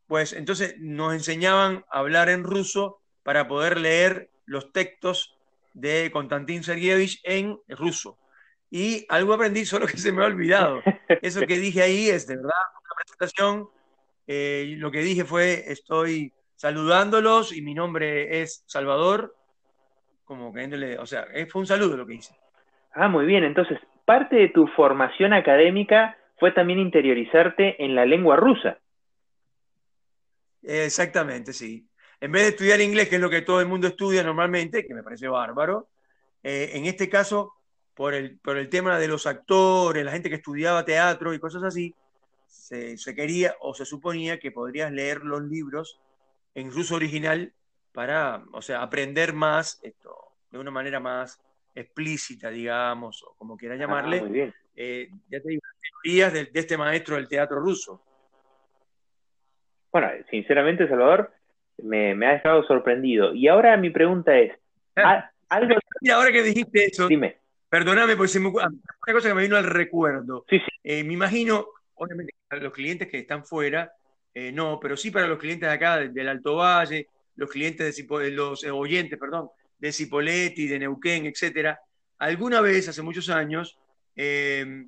pues 0.07 0.33
entonces 0.33 0.77
nos 0.79 1.13
enseñaban 1.13 1.85
a 1.91 1.99
hablar 1.99 2.29
en 2.29 2.43
ruso 2.43 3.01
para 3.21 3.47
poder 3.47 3.79
leer 3.79 4.31
los 4.45 4.71
textos 4.71 5.37
de 5.75 6.09
Konstantin 6.11 6.63
Sergeyevich 6.63 7.21
en 7.23 7.59
ruso. 7.67 8.17
Y 8.71 9.05
algo 9.09 9.35
aprendí, 9.35 9.63
solo 9.65 9.85
que 9.85 9.97
se 9.97 10.11
me 10.11 10.23
ha 10.23 10.25
olvidado. 10.25 10.81
Eso 11.21 11.41
que 11.41 11.59
dije 11.59 11.83
ahí 11.83 12.09
es 12.09 12.25
de 12.25 12.37
verdad 12.37 12.51
una 12.81 12.95
presentación. 12.97 13.69
lo 14.79 14.91
que 14.91 15.01
dije 15.01 15.23
fue, 15.23 15.71
estoy 15.71 16.33
saludándolos 16.55 17.55
y 17.55 17.61
mi 17.61 17.75
nombre 17.75 18.41
es 18.41 18.63
Salvador, 18.65 19.35
como 20.25 20.51
queriéndole, 20.51 20.97
o 20.97 21.05
sea, 21.05 21.27
fue 21.51 21.61
un 21.61 21.67
saludo 21.67 21.95
lo 21.95 22.07
que 22.07 22.15
hice. 22.15 22.35
Ah, 22.95 23.07
muy 23.07 23.27
bien, 23.27 23.43
entonces 23.43 23.79
parte 24.05 24.35
de 24.35 24.49
tu 24.49 24.67
formación 24.67 25.33
académica 25.33 26.17
fue 26.37 26.51
también 26.51 26.79
interiorizarte 26.79 27.83
en 27.83 27.95
la 27.95 28.05
lengua 28.05 28.35
rusa. 28.35 28.79
Exactamente, 30.61 31.53
sí. 31.53 31.87
En 32.19 32.31
vez 32.31 32.43
de 32.43 32.49
estudiar 32.49 32.81
inglés, 32.81 33.09
que 33.09 33.15
es 33.15 33.21
lo 33.21 33.29
que 33.29 33.41
todo 33.41 33.59
el 33.59 33.67
mundo 33.67 33.87
estudia 33.87 34.23
normalmente, 34.23 34.85
que 34.85 34.93
me 34.93 35.03
parece 35.03 35.27
bárbaro, 35.27 35.89
eh, 36.41 36.71
en 36.73 36.85
este 36.85 37.09
caso, 37.09 37.53
por 37.93 38.13
el, 38.13 38.39
por 38.39 38.57
el 38.57 38.69
tema 38.69 38.97
de 38.97 39.07
los 39.07 39.27
actores, 39.27 40.03
la 40.03 40.11
gente 40.11 40.29
que 40.29 40.35
estudiaba 40.35 40.85
teatro 40.85 41.33
y 41.33 41.39
cosas 41.39 41.63
así, 41.63 41.93
se, 42.47 42.97
se 42.97 43.13
quería 43.13 43.55
o 43.59 43.73
se 43.73 43.85
suponía 43.85 44.39
que 44.39 44.51
podrías 44.51 44.91
leer 44.91 45.23
los 45.23 45.41
libros 45.43 45.99
en 46.55 46.71
ruso 46.71 46.95
original 46.95 47.53
para, 47.91 48.43
o 48.53 48.61
sea, 48.61 48.81
aprender 48.81 49.33
más 49.33 49.79
esto 49.83 50.17
de 50.51 50.59
una 50.59 50.71
manera 50.71 50.99
más 50.99 51.41
explícita, 51.75 52.49
digamos, 52.49 53.23
o 53.23 53.35
como 53.37 53.57
quiera 53.57 53.75
ah, 53.75 53.77
llamarle, 53.77 54.53
eh, 54.75 55.09
ya 55.29 55.39
te 55.39 55.49
digo, 55.49 55.61
teorías 56.03 56.33
de, 56.33 56.49
este 56.53 56.77
maestro 56.77 57.15
del 57.15 57.27
teatro 57.27 57.59
ruso. 57.59 58.01
Bueno, 59.91 60.09
sinceramente, 60.29 60.87
Salvador, 60.87 61.31
me, 61.77 62.11
ha 62.25 62.33
dejado 62.33 62.63
sorprendido. 62.63 63.33
Y 63.33 63.47
ahora 63.47 63.77
mi 63.77 63.89
pregunta 63.89 64.37
es, 64.37 64.57
ah, 64.95 65.29
algo... 65.49 65.75
ahora 66.11 66.31
que 66.31 66.43
dijiste 66.43 66.85
eso, 66.85 67.07
dime. 67.07 67.37
Perdóname, 67.69 68.15
porque 68.15 68.39
me, 68.39 68.49
una 68.49 68.69
cosa 69.13 69.29
que 69.29 69.33
me 69.33 69.41
vino 69.41 69.57
al 69.57 69.63
recuerdo. 69.63 70.45
Sí, 70.47 70.59
sí. 70.59 70.71
Eh, 70.83 71.03
me 71.03 71.13
imagino, 71.13 71.65
obviamente, 71.95 72.35
para 72.47 72.61
los 72.61 72.71
clientes 72.71 73.07
que 73.07 73.17
están 73.17 73.43
fuera, 73.43 73.91
eh, 74.31 74.51
no, 74.51 74.79
pero 74.79 74.95
sí 74.95 75.09
para 75.09 75.25
los 75.25 75.39
clientes 75.39 75.67
de 75.67 75.73
acá, 75.73 75.97
del 75.97 76.29
Alto 76.29 76.57
Valle, 76.57 77.07
los 77.35 77.49
clientes, 77.49 77.95
de, 77.95 78.31
los 78.31 78.63
oyentes, 78.65 79.17
perdón, 79.17 79.49
de 79.83 79.91
Cipoletti, 79.91 80.65
de 80.65 80.79
Neuquén, 80.79 81.25
etcétera, 81.25 81.77
alguna 82.17 82.61
vez, 82.61 82.87
hace 82.87 83.01
muchos 83.01 83.27
años, 83.27 83.77
eh, 84.15 84.87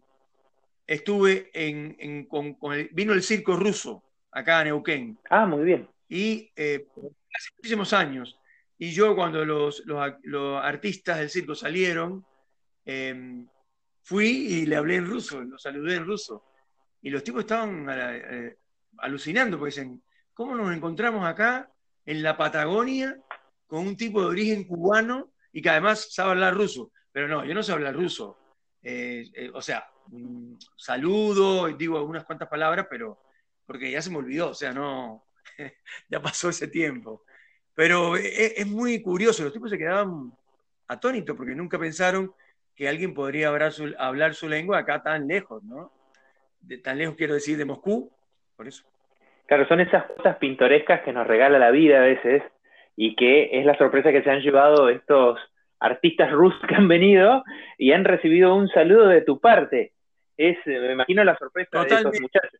estuve 0.87 1.49
en, 1.53 2.25
con, 2.27 2.57
vino 2.93 3.11
el 3.11 3.21
circo 3.21 3.57
ruso 3.57 4.05
acá 4.31 4.61
en 4.61 4.67
Neuquén. 4.67 5.19
Ah, 5.29 5.45
muy 5.45 5.65
bien. 5.65 5.89
Y 6.07 6.49
eh, 6.55 6.87
hace 6.95 7.49
muchísimos 7.57 7.91
años. 7.91 8.39
Y 8.77 8.91
yo 8.91 9.17
cuando 9.17 9.43
los, 9.43 9.83
artistas 10.63 11.19
del 11.19 11.29
circo 11.29 11.55
salieron, 11.55 12.25
em, 12.85 13.45
fui 14.01 14.29
y 14.29 14.65
le 14.65 14.77
hablé 14.77 14.95
en 14.95 15.07
ruso, 15.07 15.41
los 15.41 15.61
saludé 15.61 15.95
en 15.95 16.05
ruso. 16.05 16.45
Y 17.01 17.09
los 17.09 17.21
tipos 17.21 17.41
estaban 17.41 17.85
eh, 17.89 18.55
alucinando, 18.99 19.59
porque 19.59 19.71
dicen, 19.71 20.01
¿cómo 20.33 20.55
nos 20.55 20.73
encontramos 20.73 21.25
acá 21.25 21.69
en 22.05 22.23
la 22.23 22.37
Patagonia 22.37 23.19
con 23.67 23.79
un 23.79 23.97
tipo 23.97 24.21
de 24.21 24.27
origen 24.27 24.63
cubano 24.65 25.31
y 25.51 25.61
que 25.61 25.69
además 25.69 26.13
sabe 26.13 26.31
hablar 26.31 26.55
ruso? 26.55 26.91
Pero 27.11 27.27
no, 27.27 27.45
yo 27.45 27.53
no 27.53 27.63
sé 27.63 27.71
hablar 27.71 27.95
ruso. 27.95 28.37
Eh, 28.83 29.49
o 29.53 29.61
sea, 29.61 29.87
mm, 30.07 30.55
saludo, 30.75 31.67
digo 31.69 31.97
algunas 31.97 32.25
cuantas 32.25 32.47
palabras, 32.47 32.87
pero 32.89 33.19
porque 33.65 33.89
ya 33.89 34.01
se 34.01 34.11
me 34.11 34.17
olvidó, 34.17 34.49
o 34.49 34.53
sea, 34.53 34.73
no, 34.73 35.25
ya 36.09 36.21
pasó 36.21 36.49
ese 36.49 36.67
tiempo. 36.67 37.23
Pero 37.73 38.15
e, 38.15 38.53
es, 38.57 38.67
muy 38.67 39.01
curioso, 39.01 39.43
los 39.43 39.53
tipos 39.53 39.69
se 39.69 39.77
quedaban 39.77 40.31
atónitos 40.87 41.35
porque 41.35 41.55
nunca 41.55 41.79
pensaron 41.79 42.33
que 42.75 42.87
alguien 42.87 43.13
podría 43.13 43.47
hablar 43.47 44.33
su, 44.33 44.49
lengua 44.49 44.79
acá 44.79 45.01
tan 45.01 45.27
lejos, 45.27 45.63
¿no? 45.63 45.91
Tan 46.83 46.97
lejos 46.97 47.15
quiero 47.15 47.33
decir 47.33 47.57
de 47.57 47.65
Moscú, 47.65 48.11
por 48.55 48.67
eso. 48.67 48.83
Claro, 49.45 49.67
son 49.67 49.79
esas 49.79 50.05
cosas 50.05 50.37
pintorescas 50.37 51.01
que 51.01 51.13
nos 51.13 51.27
regala 51.27 51.59
la 51.59 51.71
vida 51.71 51.99
a 51.99 52.01
veces 52.01 52.43
y 52.95 53.15
que 53.15 53.59
es 53.59 53.65
la 53.65 53.77
sorpresa 53.77 54.11
que 54.11 54.23
se 54.23 54.29
han 54.29 54.41
llevado 54.41 54.89
estos 54.89 55.39
artistas 55.79 56.31
rusos 56.31 56.61
que 56.67 56.75
han 56.75 56.87
venido 56.87 57.43
y 57.77 57.91
han 57.91 58.05
recibido 58.05 58.55
un 58.55 58.67
saludo 58.69 59.07
de 59.07 59.21
tu 59.21 59.39
parte. 59.39 59.93
Es, 60.37 60.57
me 60.65 60.93
imagino 60.93 61.23
la 61.23 61.37
sorpresa 61.37 61.83
de 61.83 61.95
esos 61.95 62.21
muchachos. 62.21 62.51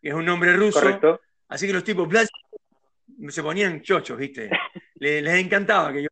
que 0.00 0.08
es 0.08 0.14
un 0.14 0.24
nombre 0.24 0.52
ruso. 0.52 1.20
Así 1.48 1.66
que 1.66 1.72
los 1.72 1.84
tipos 1.84 2.08
se 3.28 3.42
ponían 3.42 3.82
chochos, 3.82 4.18
¿viste? 4.18 4.50
les, 4.96 5.26
encantaba 5.26 5.92
que 5.92 6.02
yo 6.02 6.08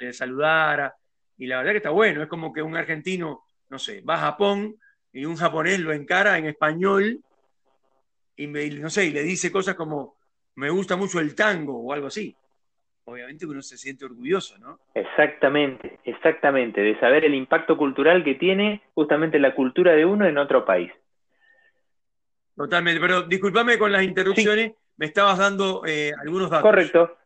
les, 0.00 0.16
saludara. 0.16 0.94
Y 1.36 1.46
la 1.46 1.58
verdad 1.58 1.72
que 1.72 1.78
está 1.78 1.90
bueno. 1.90 2.22
Es 2.22 2.28
como 2.28 2.52
que 2.52 2.62
un 2.62 2.76
argentino, 2.76 3.44
no 3.70 3.78
sé, 3.78 4.02
va 4.02 4.14
a 4.14 4.18
Japón 4.18 4.76
y 5.12 5.24
un 5.24 5.36
japonés 5.36 5.80
lo 5.80 5.92
encara 5.92 6.38
en 6.38 6.46
español 6.46 7.20
y, 8.36 8.46
no 8.46 8.90
sé, 8.90 9.06
y 9.06 9.10
le 9.10 9.22
dice 9.22 9.52
cosas 9.52 9.76
como, 9.76 10.16
me 10.56 10.70
gusta 10.70 10.96
mucho 10.96 11.20
el 11.20 11.34
tango 11.34 11.78
o 11.78 11.92
algo 11.92 12.06
así 12.06 12.36
obviamente 13.04 13.46
uno 13.46 13.62
se 13.62 13.76
siente 13.76 14.04
orgulloso, 14.04 14.58
¿no? 14.58 14.78
Exactamente, 14.94 15.98
exactamente, 16.04 16.80
de 16.80 16.98
saber 16.98 17.24
el 17.24 17.34
impacto 17.34 17.76
cultural 17.76 18.24
que 18.24 18.34
tiene 18.34 18.82
justamente 18.94 19.38
la 19.38 19.54
cultura 19.54 19.92
de 19.92 20.04
uno 20.04 20.26
en 20.26 20.38
otro 20.38 20.64
país. 20.64 20.90
Totalmente, 22.56 23.00
pero 23.00 23.22
discúlpame 23.22 23.78
con 23.78 23.92
las 23.92 24.02
interrupciones, 24.02 24.72
me 24.96 25.06
estabas 25.06 25.38
dando 25.38 25.82
eh, 25.86 26.12
algunos 26.20 26.50
datos. 26.50 26.70
Correcto. 26.70 27.16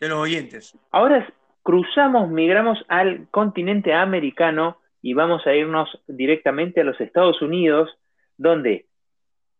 De 0.00 0.08
los 0.08 0.18
oyentes. 0.18 0.78
Ahora 0.90 1.28
cruzamos, 1.62 2.30
migramos 2.30 2.78
al 2.88 3.28
continente 3.30 3.92
americano 3.92 4.78
y 5.02 5.12
vamos 5.12 5.46
a 5.46 5.54
irnos 5.54 5.88
directamente 6.06 6.80
a 6.80 6.84
los 6.84 7.00
Estados 7.00 7.42
Unidos, 7.42 7.90
donde 8.36 8.86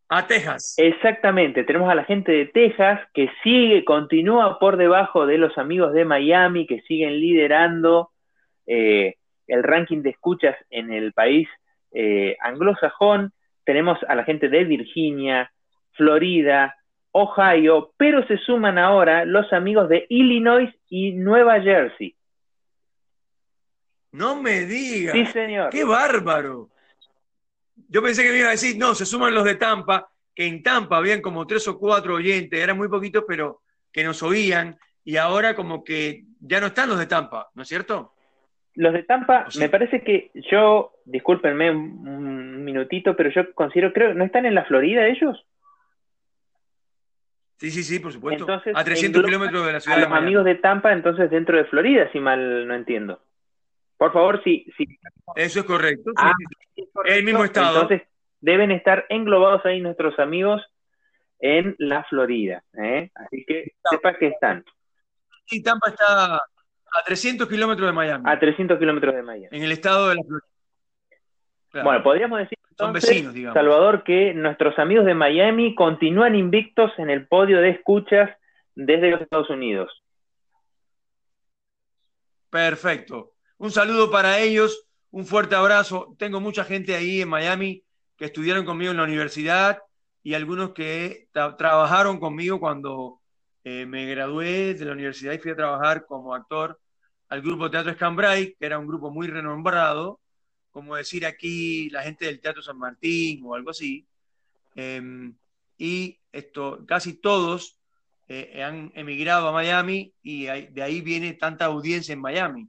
a 0.09 0.27
Texas. 0.27 0.75
Exactamente, 0.79 1.65
tenemos 1.65 1.91
a 1.91 1.95
la 1.95 2.05
gente 2.05 2.33
de 2.33 2.47
Texas 2.47 3.01
que 3.13 3.31
sigue, 3.43 3.85
continúa 3.85 4.59
por 4.59 4.77
debajo 4.77 5.27
de 5.27 5.39
los 5.39 5.57
amigos 5.59 5.93
de 5.93 6.05
Miami 6.05 6.67
que 6.67 6.81
siguen 6.83 7.21
liderando 7.21 8.11
eh, 8.67 9.17
el 9.47 9.63
ranking 9.63 10.03
de 10.03 10.11
escuchas 10.11 10.57
en 10.71 10.93
el 10.93 11.13
país 11.13 11.49
eh, 11.93 12.37
anglosajón. 12.41 13.33
Tenemos 13.65 13.99
a 14.09 14.15
la 14.15 14.25
gente 14.25 14.49
de 14.49 14.65
Virginia, 14.65 15.51
Florida, 15.93 16.77
Ohio, 17.13 17.93
pero 17.97 18.27
se 18.27 18.39
suman 18.39 18.79
ahora 18.79 19.25
los 19.25 19.53
amigos 19.53 19.89
de 19.89 20.07
Illinois 20.09 20.73
y 20.89 21.13
Nueva 21.13 21.61
Jersey. 21.61 22.15
No 24.13 24.41
me 24.41 24.65
digas. 24.65 25.15
Sí, 25.15 25.27
señor. 25.27 25.71
Qué 25.71 25.85
bárbaro. 25.85 26.71
Yo 27.89 28.03
pensé 28.03 28.23
que 28.23 28.31
me 28.31 28.39
iba 28.39 28.49
a 28.49 28.53
decir, 28.53 28.77
no, 28.79 28.95
se 28.95 29.07
suman 29.07 29.35
los 29.35 29.45
de 29.45 29.55
Tampa, 29.55 30.09
que 30.35 30.47
en 30.47 30.63
Tampa 30.63 30.99
habían 30.99 31.21
como 31.21 31.47
tres 31.47 31.67
o 31.69 31.79
cuatro 31.79 32.15
oyentes, 32.15 32.61
eran 32.61 32.77
muy 32.77 32.89
poquitos, 32.89 33.25
pero 33.27 33.63
que 33.91 34.05
nos 34.05 34.23
oían, 34.23 34.79
y 35.05 35.17
ahora 35.17 35.57
como 35.57 35.83
que 35.83 36.25
ya 36.41 36.61
no 36.61 36.67
están 36.67 36.89
los 36.89 36.99
de 36.99 37.07
Tampa, 37.07 37.49
¿no 37.55 37.63
es 37.63 37.69
cierto? 37.69 38.13
Los 38.75 38.93
de 38.93 39.03
Tampa, 39.03 39.47
me 39.59 39.69
parece 39.69 40.03
que 40.03 40.31
yo, 40.51 40.93
discúlpenme 41.05 41.71
un 41.71 42.65
minutito, 42.65 43.17
pero 43.17 43.31
yo 43.31 43.53
considero, 43.55 43.93
creo, 43.93 44.15
¿no 44.15 44.25
están 44.25 44.47
en 44.47 44.55
la 44.55 44.65
Florida 44.67 45.07
ellos? 45.07 45.45
Sí, 47.59 47.73
sí, 47.73 47.83
sí, 47.83 47.99
por 47.99 48.13
supuesto. 48.13 48.47
a 48.75 48.85
300 48.85 49.25
kilómetros 49.25 49.67
de 49.67 49.73
la 49.73 49.81
ciudad. 49.81 49.99
A 49.99 50.01
los 50.03 50.13
amigos 50.13 50.45
de 50.45 50.55
Tampa, 50.55 50.93
entonces 50.93 51.29
dentro 51.29 51.57
de 51.57 51.65
Florida, 51.65 52.09
si 52.13 52.21
mal 52.21 52.69
no 52.69 52.75
entiendo. 52.75 53.21
Por 53.99 54.13
favor, 54.13 54.43
sí. 54.45 54.65
sí. 54.77 54.87
Eso 55.35 55.61
es 55.61 55.67
correcto. 55.67 56.13
Ah, 56.17 56.33
el 57.05 57.25
mismo 57.25 57.45
estado. 57.45 57.83
Entonces, 57.83 58.09
deben 58.41 58.71
estar 58.71 59.05
englobados 59.09 59.67
ahí 59.67 59.81
nuestros 59.81 60.19
amigos 60.19 60.63
en 61.41 61.75
la 61.79 62.05
Florida. 62.05 62.63
¿eh? 62.75 63.11
Así 63.15 63.45
que 63.45 63.73
sepa 63.91 64.17
que 64.17 64.29
están. 64.29 64.65
Sí, 65.47 65.63
Tampa 65.63 65.91
está 65.91 66.37
a 66.37 67.05
300 67.05 67.49
kilómetros 67.49 67.89
de 67.89 67.93
Miami. 67.93 68.25
A 68.27 68.39
300 68.39 68.79
kilómetros 68.79 69.15
de 69.15 69.23
Miami. 69.23 69.57
En 69.57 69.65
el 69.65 69.73
estado 69.73 70.11
de 70.11 70.15
la 70.15 70.23
Florida. 70.23 70.47
Bueno, 71.85 72.03
podríamos 72.03 72.39
decir, 72.39 72.59
Son 72.79 72.93
vecinos, 72.93 73.35
digamos. 73.35 73.55
Salvador, 73.55 74.05
que 74.05 74.33
nuestros 74.33 74.79
amigos 74.79 75.05
de 75.05 75.15
Miami 75.15 75.75
continúan 75.75 76.35
invictos 76.35 76.93
en 76.99 77.11
el 77.11 77.27
podio 77.27 77.61
de 77.61 77.71
escuchas 77.71 78.31
desde 78.75 79.11
los 79.11 79.21
Estados 79.21 79.51
Unidos. 79.51 79.91
Perfecto. 82.49 83.33
Un 83.61 83.73
saludo 83.73 84.09
para 84.09 84.39
ellos, 84.39 84.87
un 85.11 85.27
fuerte 85.27 85.57
abrazo. 85.57 86.15
Tengo 86.17 86.39
mucha 86.41 86.65
gente 86.65 86.95
ahí 86.95 87.23
en 87.23 87.29
Miami 87.29 87.83
que 88.17 88.27
estudiaron 88.27 88.65
conmigo 88.65 88.93
en 88.93 88.99
la 88.99 89.03
universidad 89.03 89.83
y 90.23 90.35
algunos 90.35 90.71
que 90.75 91.29
trabajaron 91.33 92.21
conmigo 92.21 92.61
cuando 92.61 93.21
eh, 93.65 93.85
me 93.85 94.07
gradué 94.07 94.75
de 94.75 94.85
la 94.85 94.93
universidad 94.93 95.33
y 95.33 95.39
fui 95.39 95.51
a 95.51 95.57
trabajar 95.57 96.07
como 96.07 96.37
actor 96.37 96.81
al 97.29 97.43
grupo 97.43 97.69
Teatro 97.69 97.91
Escambray, 97.91 98.55
que 98.55 98.65
era 98.65 98.79
un 98.79 98.87
grupo 98.87 99.11
muy 99.11 99.27
renombrado, 99.27 100.21
como 100.71 100.95
decir 100.95 101.27
aquí 101.27 101.91
la 101.91 102.05
gente 102.05 102.27
del 102.27 102.41
Teatro 102.41 102.63
San 102.63 102.79
Martín 102.79 103.43
o 103.45 103.57
algo 103.57 103.71
así. 103.71 104.07
Em, 104.77 105.35
y 105.77 106.21
esto, 106.31 106.85
casi 106.87 107.15
todos 107.15 107.77
eh, 108.29 108.63
han 108.63 108.93
emigrado 108.95 109.49
a 109.49 109.53
Miami 109.53 110.15
y 110.23 110.45
de 110.45 110.83
ahí 110.83 111.01
viene 111.01 111.33
tanta 111.35 111.65
audiencia 111.65 112.13
en 112.13 112.21
Miami 112.21 112.69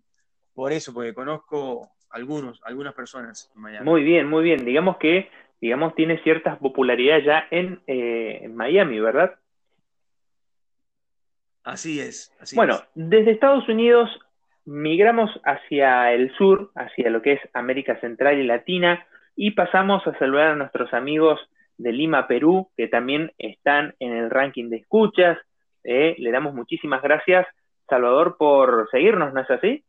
por 0.60 0.74
eso, 0.74 0.94
porque 0.94 1.13
conozco 1.13 1.88
algunos, 2.10 2.60
algunas 2.66 2.94
personas 2.94 3.50
en 3.56 3.62
Miami. 3.62 3.86
Muy 3.86 4.04
bien, 4.04 4.28
muy 4.28 4.44
bien. 4.44 4.66
Digamos 4.66 4.98
que, 4.98 5.30
digamos, 5.62 5.96
tiene 5.96 6.22
cierta 6.22 6.60
popularidad 6.60 7.20
ya 7.20 7.48
en, 7.50 7.80
eh, 7.88 8.46
Miami, 8.54 9.00
¿verdad? 9.00 9.36
Así 11.63 12.01
es. 12.01 12.36
Así 12.42 12.58
bueno, 12.58 12.82
desde 12.94 13.32
Estados 13.32 13.70
Unidos 13.70 14.10
migramos 14.66 15.32
hacia 15.46 16.12
el 16.12 16.30
sur, 16.36 16.72
hacia 16.75 17.10
lo 17.10 17.22
que 17.22 17.34
es 17.36 17.42
América 17.54 17.98
Central 18.01 18.38
y 18.38 18.44
Latina, 18.44 19.08
y 19.38 19.51
pasamos 19.51 20.06
a 20.08 20.20
saludar 20.20 20.48
a 20.48 20.56
nuestros 20.58 20.94
amigos 20.94 21.39
de 21.78 21.94
Lima, 21.94 22.28
Perú, 22.28 22.70
que 22.75 22.89
también 22.89 23.32
están 23.38 23.96
en 24.00 24.12
el 24.12 24.30
ranking 24.30 24.70
de 24.70 24.75
escuchas. 24.75 25.38
Eh, 25.86 26.18
le 26.18 26.32
damos 26.32 26.54
muchísimas 26.54 27.01
gracias, 27.01 27.48
Salvador, 27.88 28.36
por 28.38 28.89
seguirnos, 28.92 29.34
¿no 29.34 29.39
es 29.39 29.50
así? 29.50 29.86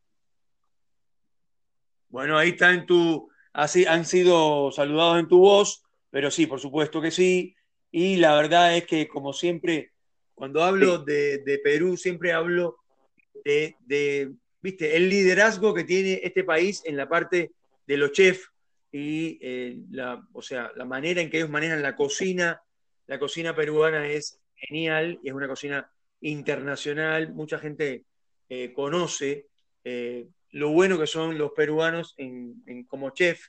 Bueno, 2.11 2.37
ahí 2.37 2.51
está 2.51 2.75
en 2.75 2.87
tu, 2.87 3.31
así 3.53 3.87
han 3.87 4.05
sido 4.05 4.73
saludados 4.73 5.21
en 5.21 5.29
tu 5.29 5.39
voz, 5.39 5.85
pero 6.11 6.31
sí, 6.31 6.47
por 6.47 6.61
supuesto 6.61 7.01
que 7.01 7.13
sí. 7.13 7.55
Y 7.93 8.17
la 8.17 8.35
verdad 8.35 8.77
es 8.77 8.85
que, 8.85 9.07
como 9.09 9.33
siempre, 9.33 9.93
cuando 10.35 10.63
hablo 10.65 10.99
de, 10.99 11.61
Perú, 11.63 11.97
siempre 11.97 12.33
hablo 12.33 12.79
de, 13.45 14.33
viste, 14.61 14.97
el 14.97 15.09
liderazgo 15.09 15.73
que 15.73 15.85
tiene 15.85 16.21
este 16.25 16.43
país 16.43 16.83
en 16.85 16.97
la 16.97 17.09
parte 17.09 17.53
de 17.87 17.97
los 17.97 18.13
chefs 18.13 18.51
y 18.93 19.39
eh, 19.41 19.79
la, 19.91 20.27
o 20.33 20.43
sea, 20.43 20.73
la 20.75 20.85
manera 20.85 21.21
en 21.21 21.31
que 21.31 21.39
ellos 21.39 21.51
manejan 21.51 21.83
la 21.83 21.95
cocina. 21.95 22.61
La 23.07 23.19
cocina 23.19 23.55
peruana 23.55 24.09
es 24.09 24.41
genial 24.55 25.21
y 25.23 25.29
es 25.29 25.35
una 25.35 25.47
cocina 25.49 25.91
internacional. 26.21 27.33
Mucha 27.33 27.59
gente 27.59 28.05
eh, 28.49 28.73
conoce 28.73 29.47
eh, 29.85 30.27
lo 30.53 30.71
bueno 30.71 30.99
que 30.99 31.07
son 31.07 31.39
los 31.39 31.53
peruanos 31.53 32.15
en, 32.19 32.85
como 32.89 33.11
chef 33.11 33.49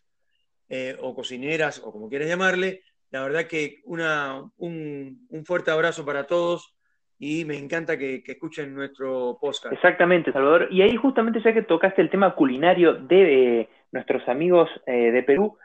eh, 0.70 0.96
o 1.00 1.16
cocineras 1.16 1.82
o 1.84 1.92
como 1.92 2.10
quieras 2.10 2.28
llamarle. 2.28 2.82
La 3.10 3.24
verdad 3.24 3.46
que 3.46 3.82
una, 3.86 4.42
un, 4.58 5.28
fuerte 5.46 5.72
abrazo 5.72 6.06
para 6.06 6.28
todos 6.28 6.76
y 7.20 7.46
me 7.46 7.58
encanta 7.58 7.98
que, 7.98 8.24
escuchen 8.26 8.74
nuestro 8.74 9.38
podcast. 9.40 9.74
Exactamente, 9.74 10.32
Salvador. 10.32 10.68
Y 10.72 10.82
ahí 10.82 10.96
justamente 10.96 11.42
ya 11.44 11.54
que 11.54 11.62
tocaste 11.62 12.02
el 12.02 12.10
tema 12.10 12.36
culinario 12.36 12.94
de 12.94 13.62
eh, 13.62 13.70
nuestros 13.92 14.28
amigos 14.28 14.70
eh, 14.86 15.12
de 15.12 15.24
Perú, 15.24 15.58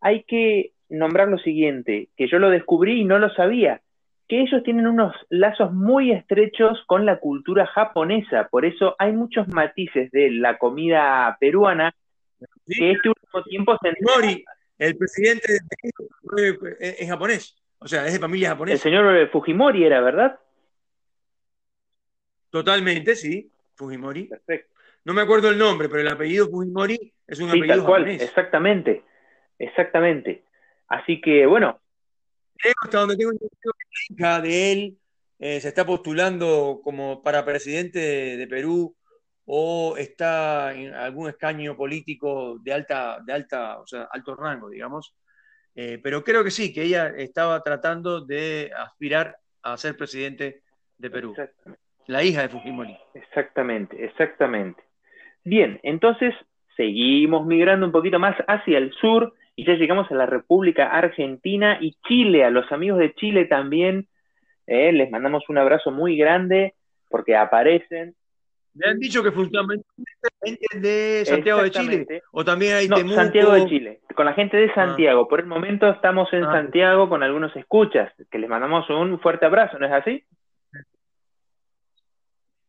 hay 0.00 0.24
que 0.24 0.72
nombrar 0.88 1.28
lo 1.28 1.38
siguiente, 1.38 2.08
que 2.16 2.28
yo 2.28 2.38
lo 2.38 2.50
descubrí 2.50 3.00
y 3.00 3.04
no 3.04 3.18
lo 3.18 3.30
sabía, 3.30 3.80
que 4.30 4.42
ellos 4.42 4.62
tienen 4.62 4.86
unos 4.86 5.12
lazos 5.28 5.72
muy 5.72 6.12
estrechos 6.12 6.80
con 6.86 7.04
la 7.04 7.18
cultura 7.18 7.66
japonesa, 7.66 8.46
por 8.48 8.64
eso 8.64 8.94
hay 8.96 9.10
muchos 9.10 9.48
matices 9.48 10.08
de 10.12 10.30
la 10.30 10.56
comida 10.56 11.36
peruana 11.40 11.92
que 12.64 12.92
este 12.92 13.08
último 13.08 13.42
tiempo 13.42 13.76
se... 13.82 13.92
Mori, 14.00 14.44
el 14.78 14.96
presidente 14.96 15.52
de 15.52 15.58
México 15.68 16.04
es 16.78 17.08
japonés, 17.08 17.60
o 17.80 17.88
sea, 17.88 18.06
es 18.06 18.12
de 18.12 18.20
familia 18.20 18.50
japonesa. 18.50 18.74
El 18.74 18.78
señor 18.78 19.30
Fujimori 19.30 19.84
era, 19.84 20.00
¿verdad? 20.00 20.38
Totalmente, 22.50 23.16
sí, 23.16 23.50
Fujimori. 23.74 24.28
Perfecto. 24.28 24.76
No 25.06 25.12
me 25.12 25.22
acuerdo 25.22 25.50
el 25.50 25.58
nombre, 25.58 25.88
pero 25.88 26.02
el 26.02 26.08
apellido 26.08 26.48
Fujimori 26.48 27.12
es 27.26 27.40
un 27.40 27.48
apellido 27.48 27.78
tal 27.78 27.84
cual, 27.84 28.08
exactamente, 28.08 29.02
exactamente. 29.58 30.44
Así 30.86 31.20
que, 31.20 31.46
bueno. 31.46 31.80
Hasta 32.82 32.98
donde 32.98 33.16
tengo 33.16 33.32
hija 34.10 34.40
de 34.40 34.72
él 34.72 34.98
eh, 35.38 35.60
se 35.60 35.68
está 35.68 35.86
postulando 35.86 36.80
como 36.84 37.22
para 37.22 37.44
presidente 37.44 37.98
de, 38.36 38.46
Perú 38.46 38.94
o 39.46 39.96
está 39.96 40.74
en 40.74 40.92
algún 40.94 41.30
escaño 41.30 41.76
político 41.76 42.58
de 42.62 42.72
alta, 42.74 43.20
de 43.24 43.32
alta, 43.32 43.80
o 43.80 43.86
sea, 43.86 44.08
alto 44.12 44.36
rango, 44.36 44.68
digamos. 44.68 45.14
Eh, 45.74 45.98
pero 46.02 46.22
creo 46.22 46.44
que 46.44 46.50
sí, 46.50 46.74
que 46.74 46.82
ella 46.82 47.08
estaba 47.16 47.62
tratando 47.62 48.20
de 48.20 48.70
aspirar 48.76 49.38
a 49.62 49.78
ser 49.78 49.96
presidente 49.96 50.62
de 50.98 51.10
Perú. 51.10 51.34
La 52.06 52.22
hija 52.22 52.42
de 52.42 52.50
Fujimori. 52.50 52.96
Exactamente, 53.14 54.04
exactamente. 54.04 54.82
Bien, 55.42 55.80
entonces 55.82 56.34
seguimos 56.76 57.46
migrando 57.46 57.86
un 57.86 57.92
poquito 57.92 58.18
más 58.18 58.36
hacia 58.46 58.76
el 58.76 58.92
sur 58.92 59.34
y 59.60 59.64
ya 59.66 59.74
llegamos 59.74 60.10
a 60.10 60.14
la 60.14 60.24
República 60.24 60.86
Argentina 60.86 61.76
y 61.82 61.94
Chile. 62.08 62.44
A 62.44 62.50
los 62.50 62.72
amigos 62.72 62.98
de 62.98 63.14
Chile 63.14 63.44
también 63.44 64.08
eh, 64.66 64.90
les 64.90 65.10
mandamos 65.10 65.44
un 65.50 65.58
abrazo 65.58 65.90
muy 65.90 66.16
grande 66.16 66.74
porque 67.10 67.36
aparecen. 67.36 68.14
Me 68.72 68.88
han 68.88 68.98
dicho 68.98 69.22
que 69.22 69.30
fundamentalmente 69.30 70.66
de 70.76 71.24
Santiago 71.26 71.62
de 71.62 71.70
Chile 71.72 72.22
o 72.32 72.42
también 72.42 72.74
hay 72.74 72.88
no, 72.88 72.96
Santiago 73.10 73.52
de 73.52 73.66
Chile, 73.66 74.00
con 74.16 74.24
la 74.24 74.32
gente 74.32 74.56
de 74.56 74.70
ah. 74.70 74.74
Santiago. 74.74 75.28
Por 75.28 75.40
el 75.40 75.46
momento 75.46 75.90
estamos 75.90 76.32
en 76.32 76.44
ah. 76.44 76.52
Santiago 76.52 77.10
con 77.10 77.22
algunos 77.22 77.54
escuchas, 77.54 78.10
que 78.30 78.38
les 78.38 78.48
mandamos 78.48 78.88
un 78.88 79.20
fuerte 79.20 79.44
abrazo, 79.44 79.78
¿no 79.78 79.84
es 79.84 79.92
así? 79.92 80.24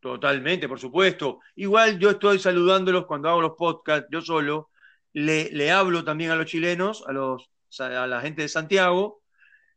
Totalmente, 0.01 0.67
por 0.67 0.79
supuesto. 0.79 1.39
Igual 1.55 1.99
yo 1.99 2.09
estoy 2.09 2.37
saludándolos 2.37 3.05
cuando 3.05 3.29
hago 3.29 3.39
los 3.39 3.55
podcasts, 3.55 4.09
yo 4.11 4.19
solo. 4.19 4.70
Le, 5.13 5.71
hablo 5.71 6.03
también 6.03 6.31
a 6.31 6.35
los 6.35 6.45
chilenos, 6.45 7.03
a, 7.07 7.11
los, 7.11 7.49
a 7.79 8.07
la 8.07 8.21
gente 8.21 8.43
de 8.43 8.47
Santiago, 8.47 9.21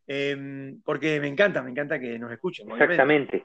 em, 0.06 0.80
porque 0.82 1.20
me 1.20 1.28
encanta, 1.28 1.62
me 1.62 1.70
encanta 1.70 1.98
que 1.98 2.18
nos 2.18 2.30
escuchen. 2.32 2.70
Exactamente. 2.70 3.44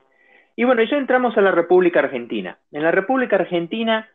Y 0.56 0.66
bueno, 0.66 0.84
ya 0.84 0.98
entramos 0.98 1.38
a 1.38 1.42
la 1.42 1.52
República 1.52 2.00
Argentina. 2.00 2.60
En 2.72 2.84
la 2.84 2.92
República 2.92 3.38
Argentina 3.38 4.10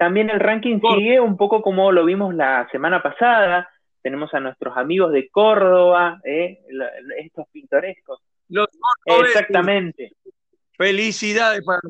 también 0.00 0.30
el 0.30 0.40
ranking 0.40 0.80
sigue 0.80 1.20
un 1.20 1.36
poco 1.36 1.60
como 1.60 1.92
lo 1.92 2.06
vimos 2.06 2.34
la 2.34 2.66
semana 2.72 3.02
pasada. 3.02 3.68
Tenemos 4.00 4.32
a 4.32 4.40
nuestros 4.40 4.74
amigos 4.78 5.12
de 5.12 5.28
Córdoba, 5.28 6.18
¿eh? 6.24 6.60
estos 7.18 7.46
pintorescos. 7.52 8.18
Los 8.48 8.68
Exactamente. 9.04 10.12
Felicidades 10.72 11.62
para 11.66 11.80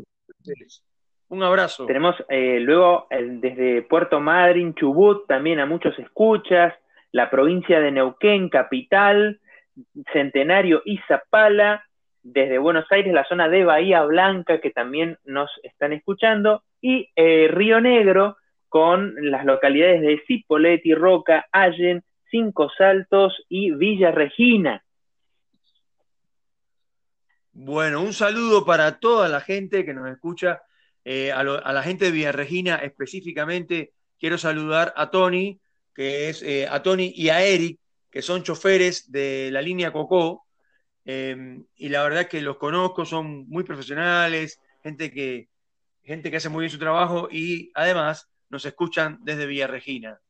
un 1.31 1.43
abrazo. 1.43 1.87
Tenemos 1.87 2.15
eh, 2.29 2.61
luego 2.61 3.07
desde 3.11 3.83
Puerto 3.83 4.21
Madryn, 4.21 4.75
Chubut, 4.75 5.27
también 5.27 5.61
a 5.61 5.67
muchos 5.67 5.99
escuchas, 5.99 6.75
la 7.13 7.31
provincia 7.31 7.81
de 7.81 7.91
Neuquén, 7.91 8.49
capital, 8.49 9.41
Centenario 10.13 10.83
y 10.85 10.99
Zapala, 11.09 11.85
desde 12.23 12.59
Buenos 12.59 12.85
Aires, 12.91 13.15
la 13.15 13.25
zona 13.25 13.49
de 13.49 13.65
Bahía 13.65 14.03
Blanca, 14.03 14.61
que 14.61 14.71
también 14.71 15.19
nos 15.25 15.51
están 15.63 15.93
escuchando, 15.93 16.63
y 16.81 17.09
eh, 17.17 17.49
Río 17.49 17.81
Negro, 17.81 18.37
con 18.69 19.15
las 19.31 19.45
localidades 19.45 20.01
de 20.03 20.23
Cipolletti, 20.27 20.95
Roca, 20.95 21.47
Allen, 21.51 22.05
Cinco 22.31 22.71
Saltos 22.77 23.45
y 23.49 23.73
Villa 23.73 24.13
Regina. 24.13 24.85
Bueno, 27.53 28.01
un 28.01 28.13
saludo 28.13 28.65
para 28.65 29.01
toda 29.01 29.29
la 29.29 29.41
gente 29.41 29.85
que 29.85 29.93
nos 29.93 30.09
escucha, 30.09 30.63
eh, 31.05 31.33
a, 31.33 31.43
la 31.43 31.83
gente 31.83 32.07
de 32.07 32.11
Villa 32.11 32.33
Regina 32.33 32.77
específicamente. 32.77 33.93
Quiero 34.19 34.39
saludar 34.39 34.93
a 34.97 35.11
Tony, 35.11 35.61
que 35.95 36.29
es 36.29 36.43
eh, 36.43 36.69
a 36.69 36.83
Tony 36.83 37.13
y 37.15 37.31
a 37.31 37.43
Eric, 37.43 37.79
que 38.11 38.23
son 38.23 38.43
choferes 38.43 39.11
de 39.11 39.51
la 39.53 39.63
línea 39.63 39.93
Cocó. 39.93 40.47
Em, 41.05 41.65
y 41.77 41.89
la 41.89 42.03
verdad 42.03 42.29
que 42.29 42.43
los 42.43 42.59
conozco, 42.59 43.05
son 43.05 43.49
muy 43.49 43.65
profesionales, 43.65 44.61
gente 44.83 45.11
que, 45.11 45.49
gente 46.03 46.31
que 46.31 46.37
hace 46.37 46.49
muy 46.49 46.63
bien 46.63 46.71
su 46.71 46.79
trabajo 46.79 47.29
y 47.31 47.71
además 47.75 48.29
nos 48.51 48.65
escuchan 48.65 49.19
desde 49.23 49.47
Villa 49.47 49.67
Regina. 49.67 50.21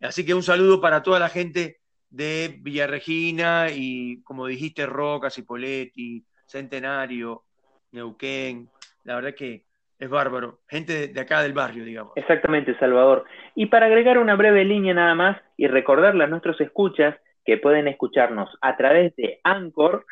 Así 0.00 0.24
que 0.24 0.34
un 0.34 0.42
saludo 0.42 0.80
para 0.80 1.02
toda 1.02 1.18
la 1.18 1.28
gente 1.28 1.80
de 2.10 2.58
Villa 2.60 2.86
Regina 2.86 3.68
y, 3.70 4.22
como 4.22 4.46
dijiste, 4.46 4.86
Rocas 4.86 5.38
y 5.38 5.42
Poletti, 5.42 6.24
Centenario, 6.46 7.44
Neuquén, 7.92 8.70
la 9.04 9.16
verdad 9.16 9.34
que 9.34 9.64
es 10.02 10.10
bárbaro, 10.10 10.58
gente 10.68 11.06
de 11.06 11.20
acá 11.20 11.42
del 11.42 11.52
barrio, 11.52 11.84
digamos. 11.84 12.12
Exactamente, 12.16 12.76
Salvador. 12.76 13.24
Y 13.54 13.66
para 13.66 13.86
agregar 13.86 14.18
una 14.18 14.34
breve 14.34 14.64
línea 14.64 14.92
nada 14.92 15.14
más 15.14 15.40
y 15.56 15.68
recordarle 15.68 16.24
a 16.24 16.26
nuestros 16.26 16.60
escuchas 16.60 17.14
que 17.44 17.58
pueden 17.58 17.86
escucharnos 17.86 18.50
a 18.62 18.76
través 18.76 19.14
de 19.14 19.38
Anchor, 19.44 20.04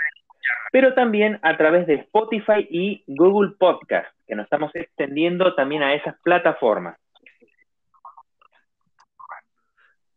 pero 0.70 0.94
también 0.94 1.40
a 1.42 1.56
través 1.56 1.88
de 1.88 1.94
Spotify 1.94 2.68
y 2.70 3.02
Google 3.08 3.56
Podcast, 3.58 4.06
que 4.28 4.36
nos 4.36 4.44
estamos 4.44 4.70
extendiendo 4.76 5.56
también 5.56 5.82
a 5.82 5.92
esas 5.92 6.14
plataformas. 6.22 6.96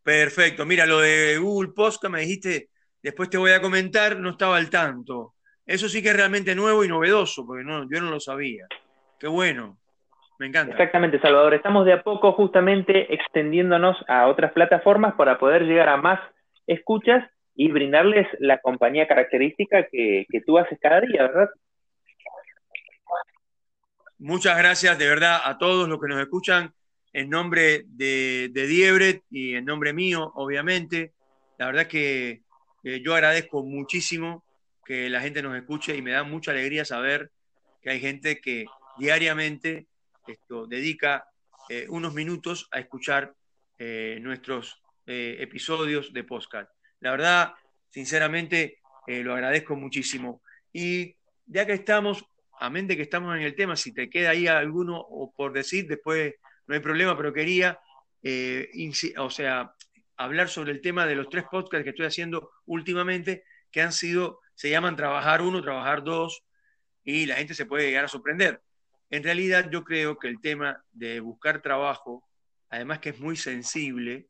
Perfecto. 0.04 0.64
Mira, 0.64 0.86
lo 0.86 1.00
de 1.00 1.36
Google 1.38 1.72
Podcast 1.74 2.12
me 2.12 2.20
dijiste, 2.20 2.68
después 3.02 3.28
te 3.28 3.38
voy 3.38 3.50
a 3.50 3.60
comentar, 3.60 4.20
no 4.20 4.30
estaba 4.30 4.56
al 4.56 4.70
tanto. 4.70 5.34
Eso 5.66 5.88
sí 5.88 6.00
que 6.00 6.10
es 6.10 6.16
realmente 6.16 6.54
nuevo 6.54 6.84
y 6.84 6.88
novedoso, 6.88 7.44
porque 7.44 7.64
no, 7.64 7.88
yo 7.90 8.00
no 8.00 8.10
lo 8.12 8.20
sabía. 8.20 8.68
Qué 9.18 9.26
bueno, 9.26 9.78
me 10.38 10.46
encanta. 10.46 10.72
Exactamente, 10.72 11.20
Salvador. 11.20 11.54
Estamos 11.54 11.86
de 11.86 11.92
a 11.92 12.02
poco 12.02 12.32
justamente 12.32 13.14
extendiéndonos 13.14 13.96
a 14.08 14.26
otras 14.26 14.52
plataformas 14.52 15.14
para 15.14 15.38
poder 15.38 15.62
llegar 15.62 15.88
a 15.88 15.96
más 15.96 16.20
escuchas 16.66 17.24
y 17.54 17.70
brindarles 17.70 18.26
la 18.40 18.58
compañía 18.58 19.06
característica 19.06 19.86
que, 19.90 20.26
tú 20.44 20.58
haces 20.58 20.78
cada 20.80 21.00
día, 21.00 21.22
¿verdad? 21.22 21.50
Muchas 24.18 24.58
gracias 24.58 24.98
de 24.98 25.06
verdad 25.06 25.40
a 25.44 25.58
todos 25.58 25.88
los 25.88 26.00
que 26.00 26.08
nos 26.08 26.20
escuchan 26.20 26.72
en 27.12 27.30
nombre 27.30 27.82
de, 27.86 28.48
de 28.52 28.66
Diebret 28.66 29.22
y 29.30 29.54
en 29.54 29.64
nombre 29.64 29.92
mío, 29.92 30.32
obviamente. 30.34 31.12
La 31.58 31.66
verdad 31.66 31.86
que 31.86 32.42
yo 32.82 33.14
agradezco 33.14 33.62
muchísimo 33.62 34.44
que 34.84 35.08
la 35.08 35.20
gente 35.20 35.42
nos 35.42 35.56
escuche 35.56 35.96
y 35.96 36.02
me 36.02 36.10
da 36.10 36.24
mucha 36.24 36.50
alegría 36.50 36.84
saber 36.84 37.30
que 37.80 37.90
hay 37.90 38.00
gente 38.00 38.40
que 38.40 38.66
diariamente 38.98 39.88
esto, 40.26 40.66
dedica 40.66 41.26
eh, 41.68 41.86
unos 41.88 42.14
minutos 42.14 42.68
a 42.70 42.78
escuchar 42.78 43.34
eh, 43.78 44.18
nuestros 44.20 44.80
eh, 45.06 45.36
episodios 45.40 46.12
de 46.12 46.24
podcast. 46.24 46.70
La 47.00 47.10
verdad, 47.10 47.54
sinceramente, 47.90 48.78
lo 49.06 49.34
agradezco 49.34 49.76
muchísimo. 49.76 50.40
Y 50.72 51.14
ya 51.44 51.66
que 51.66 51.74
estamos, 51.74 52.24
a 52.58 52.70
mente 52.70 52.96
que 52.96 53.02
estamos 53.02 53.36
en 53.36 53.42
el 53.42 53.54
tema, 53.54 53.76
si 53.76 53.92
te 53.92 54.08
queda 54.08 54.30
ahí 54.30 54.46
alguno 54.46 54.98
o 54.98 55.30
por 55.30 55.52
decir, 55.52 55.86
después 55.86 56.34
no 56.66 56.74
hay 56.74 56.80
problema, 56.80 57.14
pero 57.14 57.34
quería, 57.34 57.78
o 59.18 59.28
sea, 59.28 59.74
hablar 60.16 60.48
sobre 60.48 60.72
el 60.72 60.80
tema 60.80 61.04
de 61.04 61.16
los 61.16 61.28
tres 61.28 61.44
podcasts 61.50 61.84
que 61.84 61.90
estoy 61.90 62.06
haciendo 62.06 62.50
últimamente, 62.64 63.44
que 63.70 63.82
han 63.82 63.92
sido 63.92 64.40
se 64.54 64.70
llaman 64.70 64.96
trabajar 64.96 65.42
uno, 65.42 65.62
trabajar 65.62 66.02
dos, 66.02 66.44
y 67.04 67.26
la 67.26 67.36
gente 67.36 67.54
se 67.54 67.66
puede 67.66 67.86
llegar 67.86 68.06
a 68.06 68.08
sorprender. 68.08 68.62
En 69.10 69.22
realidad 69.22 69.70
yo 69.70 69.84
creo 69.84 70.18
que 70.18 70.28
el 70.28 70.40
tema 70.40 70.82
de 70.92 71.20
buscar 71.20 71.62
trabajo, 71.62 72.24
además 72.70 72.98
que 72.98 73.10
es 73.10 73.20
muy 73.20 73.36
sensible, 73.36 74.26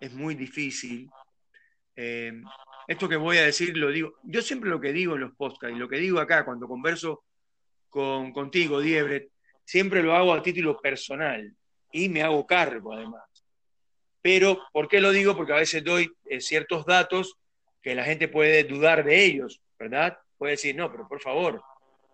es 0.00 0.12
muy 0.12 0.34
difícil. 0.34 1.08
Eh, 1.94 2.32
esto 2.86 3.08
que 3.08 3.16
voy 3.16 3.38
a 3.38 3.44
decir 3.44 3.76
lo 3.76 3.90
digo, 3.90 4.14
yo 4.22 4.42
siempre 4.42 4.68
lo 4.68 4.80
que 4.80 4.92
digo 4.92 5.14
en 5.14 5.22
los 5.22 5.34
podcasts 5.34 5.74
y 5.76 5.78
lo 5.78 5.88
que 5.88 5.96
digo 5.96 6.20
acá 6.20 6.44
cuando 6.44 6.68
converso 6.68 7.24
con, 7.88 8.32
contigo, 8.32 8.80
Diebret, 8.80 9.30
siempre 9.64 10.02
lo 10.02 10.14
hago 10.14 10.34
a 10.34 10.42
título 10.42 10.78
personal 10.80 11.54
y 11.90 12.08
me 12.08 12.22
hago 12.22 12.46
cargo 12.46 12.92
además. 12.92 13.24
Pero, 14.20 14.60
¿por 14.72 14.88
qué 14.88 15.00
lo 15.00 15.12
digo? 15.12 15.36
Porque 15.36 15.52
a 15.52 15.56
veces 15.56 15.82
doy 15.84 16.12
eh, 16.24 16.40
ciertos 16.40 16.84
datos 16.84 17.36
que 17.80 17.94
la 17.94 18.04
gente 18.04 18.28
puede 18.28 18.64
dudar 18.64 19.04
de 19.04 19.24
ellos. 19.24 19.60
¿verdad? 19.78 20.18
Puede 20.36 20.52
decir, 20.52 20.74
no, 20.74 20.90
pero 20.90 21.08
por 21.08 21.20
favor, 21.20 21.62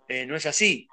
eh, 0.09 0.27
no 0.27 0.37
es 0.37 0.47
así. 0.47 0.89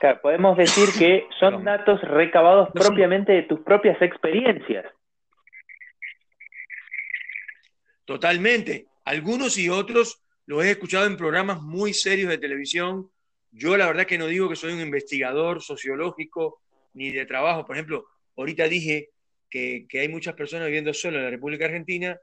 Claro, 0.00 0.18
podemos 0.22 0.56
decir 0.56 0.88
que 0.98 1.28
son 1.38 1.62
datos 1.62 2.00
recabados 2.00 2.70
propiamente 2.72 3.32
de 3.32 3.42
tus 3.42 3.60
propias 3.60 4.00
experiencias. 4.00 4.86
Totalmente. 8.06 8.86
Algunos 9.04 9.58
y 9.58 9.68
otros 9.68 10.24
los 10.46 10.64
he 10.64 10.70
escuchado 10.70 11.06
en 11.06 11.18
programas 11.18 11.60
muy 11.60 11.92
serios 11.92 12.30
de 12.30 12.38
televisión. 12.38 13.10
Yo 13.52 13.76
la 13.76 13.86
verdad 13.86 14.06
que 14.06 14.16
no 14.16 14.26
digo 14.26 14.48
que 14.48 14.56
soy 14.56 14.72
un 14.72 14.80
investigador 14.80 15.60
sociológico 15.62 16.62
ni 16.94 17.10
de 17.10 17.26
trabajo. 17.26 17.66
Por 17.66 17.76
ejemplo, 17.76 18.06
ahorita 18.36 18.64
dije 18.68 19.10
que, 19.50 19.86
hay 19.92 20.08
muchas 20.08 20.34
personas 20.34 20.66
viviendo 20.66 20.94
solo 20.94 21.18
en 21.18 21.24
la 21.24 21.30
República 21.30 21.66
Argentina 21.66 22.18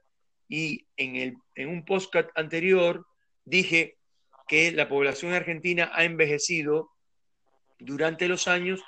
y 0.49 0.87
en, 0.97 1.15
el, 1.15 1.37
en 1.53 1.69
un 1.69 1.85
podcast 1.85 2.29
anterior 2.35 3.05
dije 3.45 3.97
que 4.47 4.71
la 4.71 4.89
población 4.89 5.33
argentina 5.33 5.91
ha 5.93 6.05
envejecido 6.05 6.89
durante 7.79 8.27
los 8.27 8.47
años 8.47 8.81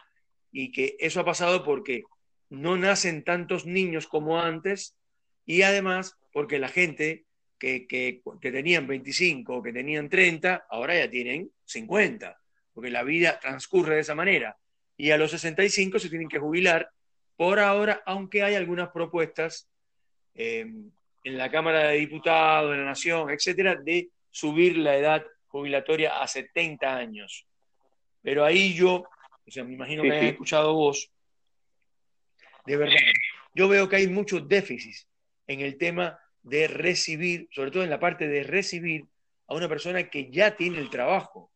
y 0.52 0.72
que 0.72 0.96
eso 1.00 1.20
ha 1.20 1.26
pasado 1.26 1.64
porque 1.64 2.04
no 2.50 2.78
nacen 2.78 3.24
tantos 3.24 3.66
niños 3.66 4.08
como 4.08 4.40
antes 4.42 4.96
y 5.46 5.62
además 5.62 6.18
porque 6.32 6.60
la 6.60 6.70
gente 6.70 7.26
que, 7.58 7.88
que, 7.88 8.22
que, 8.42 8.52
tenían 8.52 8.88
25 8.88 9.58
o 9.58 9.62
que 9.62 9.74
tenían 9.74 10.10
30, 10.10 10.66
ahora 10.70 10.98
ya 10.98 11.10
tienen 11.10 11.52
50, 11.66 12.40
porque 12.74 12.90
la 12.90 13.04
vida 13.04 13.40
transcurre 13.40 13.96
de 13.96 14.02
esa 14.02 14.16
manera. 14.16 14.58
Y 14.96 15.12
a 15.12 15.18
los 15.18 15.32
65 15.32 16.00
se 16.00 16.10
tienen 16.10 16.30
que 16.30 16.40
jubilar 16.40 16.90
por 17.36 17.60
ahora, 17.60 18.02
aunque 18.06 18.44
hay 18.44 18.56
algunas 18.56 18.90
propuestas 18.90 19.70
eh, 20.36 20.66
en 21.24 21.38
la 21.38 21.52
Cámara 21.52 21.90
de 21.90 21.98
Diputados, 21.98 22.74
en 22.74 22.80
la 22.80 22.86
Nación, 22.86 23.30
etcétera, 23.30 23.76
de 23.76 24.10
subir 24.30 24.78
la 24.78 24.96
edad 24.96 25.26
jubilatoria 25.48 26.22
a 26.22 26.28
70 26.28 26.96
años. 26.96 27.46
Pero 28.22 28.46
ahí 28.46 28.74
yo, 28.74 29.04
o 29.48 29.52
sea, 29.52 29.64
me 29.64 29.74
imagino 29.74 30.04
que 30.04 30.12
hayas 30.12 30.32
escuchado 30.32 30.74
vos, 30.74 31.12
de 32.66 32.78
verdad, 32.78 32.98
yo 33.56 33.68
veo 33.68 33.90
que 33.90 33.96
hay 33.96 34.08
muchos 34.08 34.48
déficits 34.48 35.08
en 35.48 35.62
el 35.62 35.78
tema 35.78 36.20
de 36.44 36.68
recibir, 36.68 37.48
sobre 37.52 37.72
todo 37.72 37.84
en 37.84 37.90
la 37.90 38.00
parte 38.00 38.28
de 38.28 38.44
recibir 38.44 39.06
a 39.48 39.56
una 39.56 39.68
persona 39.68 40.10
que 40.10 40.30
ya 40.30 40.56
tiene 40.56 40.78
el 40.78 40.90
trabajo. 40.90 41.52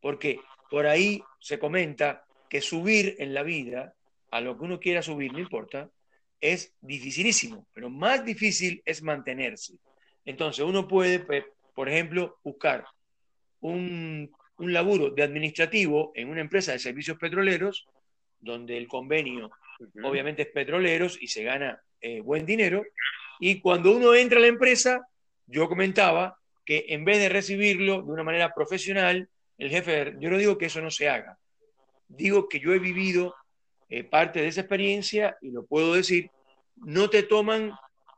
Porque 0.00 0.40
por 0.70 0.86
ahí 0.86 1.22
se 1.40 1.58
comenta 1.58 2.24
que 2.48 2.60
subir 2.60 3.16
en 3.18 3.34
la 3.34 3.42
vida, 3.42 3.94
a 4.30 4.40
lo 4.40 4.56
que 4.56 4.64
uno 4.64 4.80
quiera 4.80 5.02
subir, 5.02 5.32
no 5.32 5.38
importa, 5.38 5.90
es 6.40 6.74
dificilísimo, 6.80 7.66
pero 7.74 7.90
más 7.90 8.24
difícil 8.24 8.82
es 8.84 9.02
mantenerse. 9.02 9.74
Entonces 10.24 10.64
uno 10.64 10.88
puede, 10.88 11.18
por 11.74 11.88
ejemplo, 11.88 12.38
buscar 12.42 12.86
un, 13.60 14.32
laburo 14.68 15.10
de 15.10 15.22
administrativo 15.22 16.12
en 16.14 16.28
una 16.28 16.40
empresa 16.40 16.72
de 16.72 16.78
servicios 16.78 17.18
petroleros, 17.18 17.86
donde 18.40 18.76
el 18.76 18.86
convenio 18.88 19.50
obviamente 20.02 20.42
es 20.42 20.48
petroleros 20.48 21.18
y 21.20 21.28
se 21.28 21.42
gana 21.42 21.82
eh, 22.00 22.20
buen 22.20 22.44
dinero. 22.46 22.84
Y 23.38 23.60
cuando 23.60 23.92
uno 23.92 24.14
entra 24.14 24.38
a 24.38 24.42
la 24.42 24.48
empresa, 24.48 25.06
yo 25.46 25.68
comentaba 25.68 26.38
que 26.64 26.86
en 26.88 27.04
vez 27.04 27.18
de 27.18 27.28
recibirlo 27.28 28.02
de 28.02 28.12
una 28.12 28.22
manera 28.22 28.54
profesional, 28.54 29.28
el 29.58 29.70
jefe, 29.70 30.14
yo 30.18 30.30
no 30.30 30.38
digo 30.38 30.58
que 30.58 30.66
eso 30.66 30.80
no 30.80 30.90
se 30.90 31.08
haga, 31.08 31.38
digo 32.08 32.48
que 32.48 32.60
yo 32.60 32.72
he 32.72 32.78
vivido 32.78 33.34
eh, 33.88 34.04
parte 34.04 34.40
de 34.40 34.48
esa 34.48 34.60
experiencia 34.60 35.36
y 35.40 35.50
lo 35.50 35.64
puedo 35.64 35.94
decir, 35.94 36.30
no 36.76 37.10
te 37.10 37.22
toman 37.22 37.72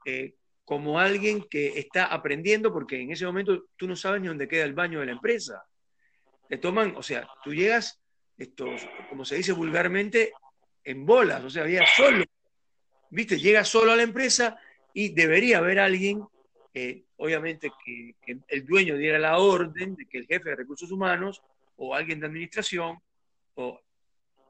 eh, 0.05 0.35
como 0.65 0.99
alguien 0.99 1.45
que 1.49 1.79
está 1.79 2.07
aprendiendo 2.07 2.73
porque 2.73 3.01
en 3.01 3.11
ese 3.11 3.27
momento 3.27 3.65
tú 3.77 3.87
no 3.87 3.97
sabes 3.97 4.21
ni 4.21 4.29
dónde 4.29 4.49
queda 4.49 4.65
el 4.65 4.75
baño 4.75 5.01
de 5.01 5.07
la 5.07 5.13
empresa. 5.13 5.65
Te 6.49 6.59
toman, 6.59 6.95
o 6.97 7.03
sea, 7.03 7.29
tú 7.43 7.55
llegas, 7.55 8.01
esto, 8.37 8.67
como 9.09 9.25
se 9.25 9.37
dice 9.37 9.53
vulgarmente, 9.53 10.33
en 10.85 11.07
bolas, 11.07 11.43
o 11.45 11.51
sea, 11.51 11.63
había 11.63 11.87
solo, 11.87 12.25
viste, 13.11 13.39
llega 13.39 13.65
solo 13.65 13.93
a 13.93 13.97
la 13.97 14.03
empresa 14.03 14.59
y 14.93 15.11
debería 15.11 15.59
haber 15.59 15.79
alguien, 15.79 16.23
eh, 16.75 17.05
obviamente, 17.17 17.71
que, 17.85 18.15
el 18.49 18.67
dueño 18.67 18.97
diera 18.97 19.19
la 19.19 19.39
orden 19.39 19.95
de 19.95 20.07
que 20.07 20.19
el 20.19 20.27
jefe 20.27 20.51
de 20.51 20.57
recursos 20.57 20.91
humanos 20.91 21.43
o 21.77 21.95
alguien 21.95 22.21
de 22.21 22.27
administración 22.27 22.99
o 23.55 23.81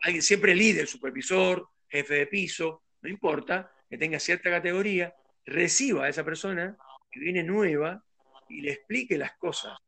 alguien, 0.00 0.22
siempre 0.22 0.54
líder, 0.54 0.86
supervisor, 0.86 1.68
jefe 1.88 2.14
de 2.14 2.26
piso, 2.26 2.82
no 3.02 3.08
importa, 3.08 3.72
que 3.88 3.98
tenga 3.98 4.18
cierta 4.18 4.50
categoría, 4.50 5.14
reciba 5.44 6.06
a 6.06 6.08
esa 6.08 6.24
persona 6.24 6.76
que 7.10 7.20
viene 7.20 7.42
nueva 7.42 8.02
y 8.48 8.62
le 8.62 8.72
explique 8.72 9.18
las 9.18 9.32
cosas. 9.36 9.78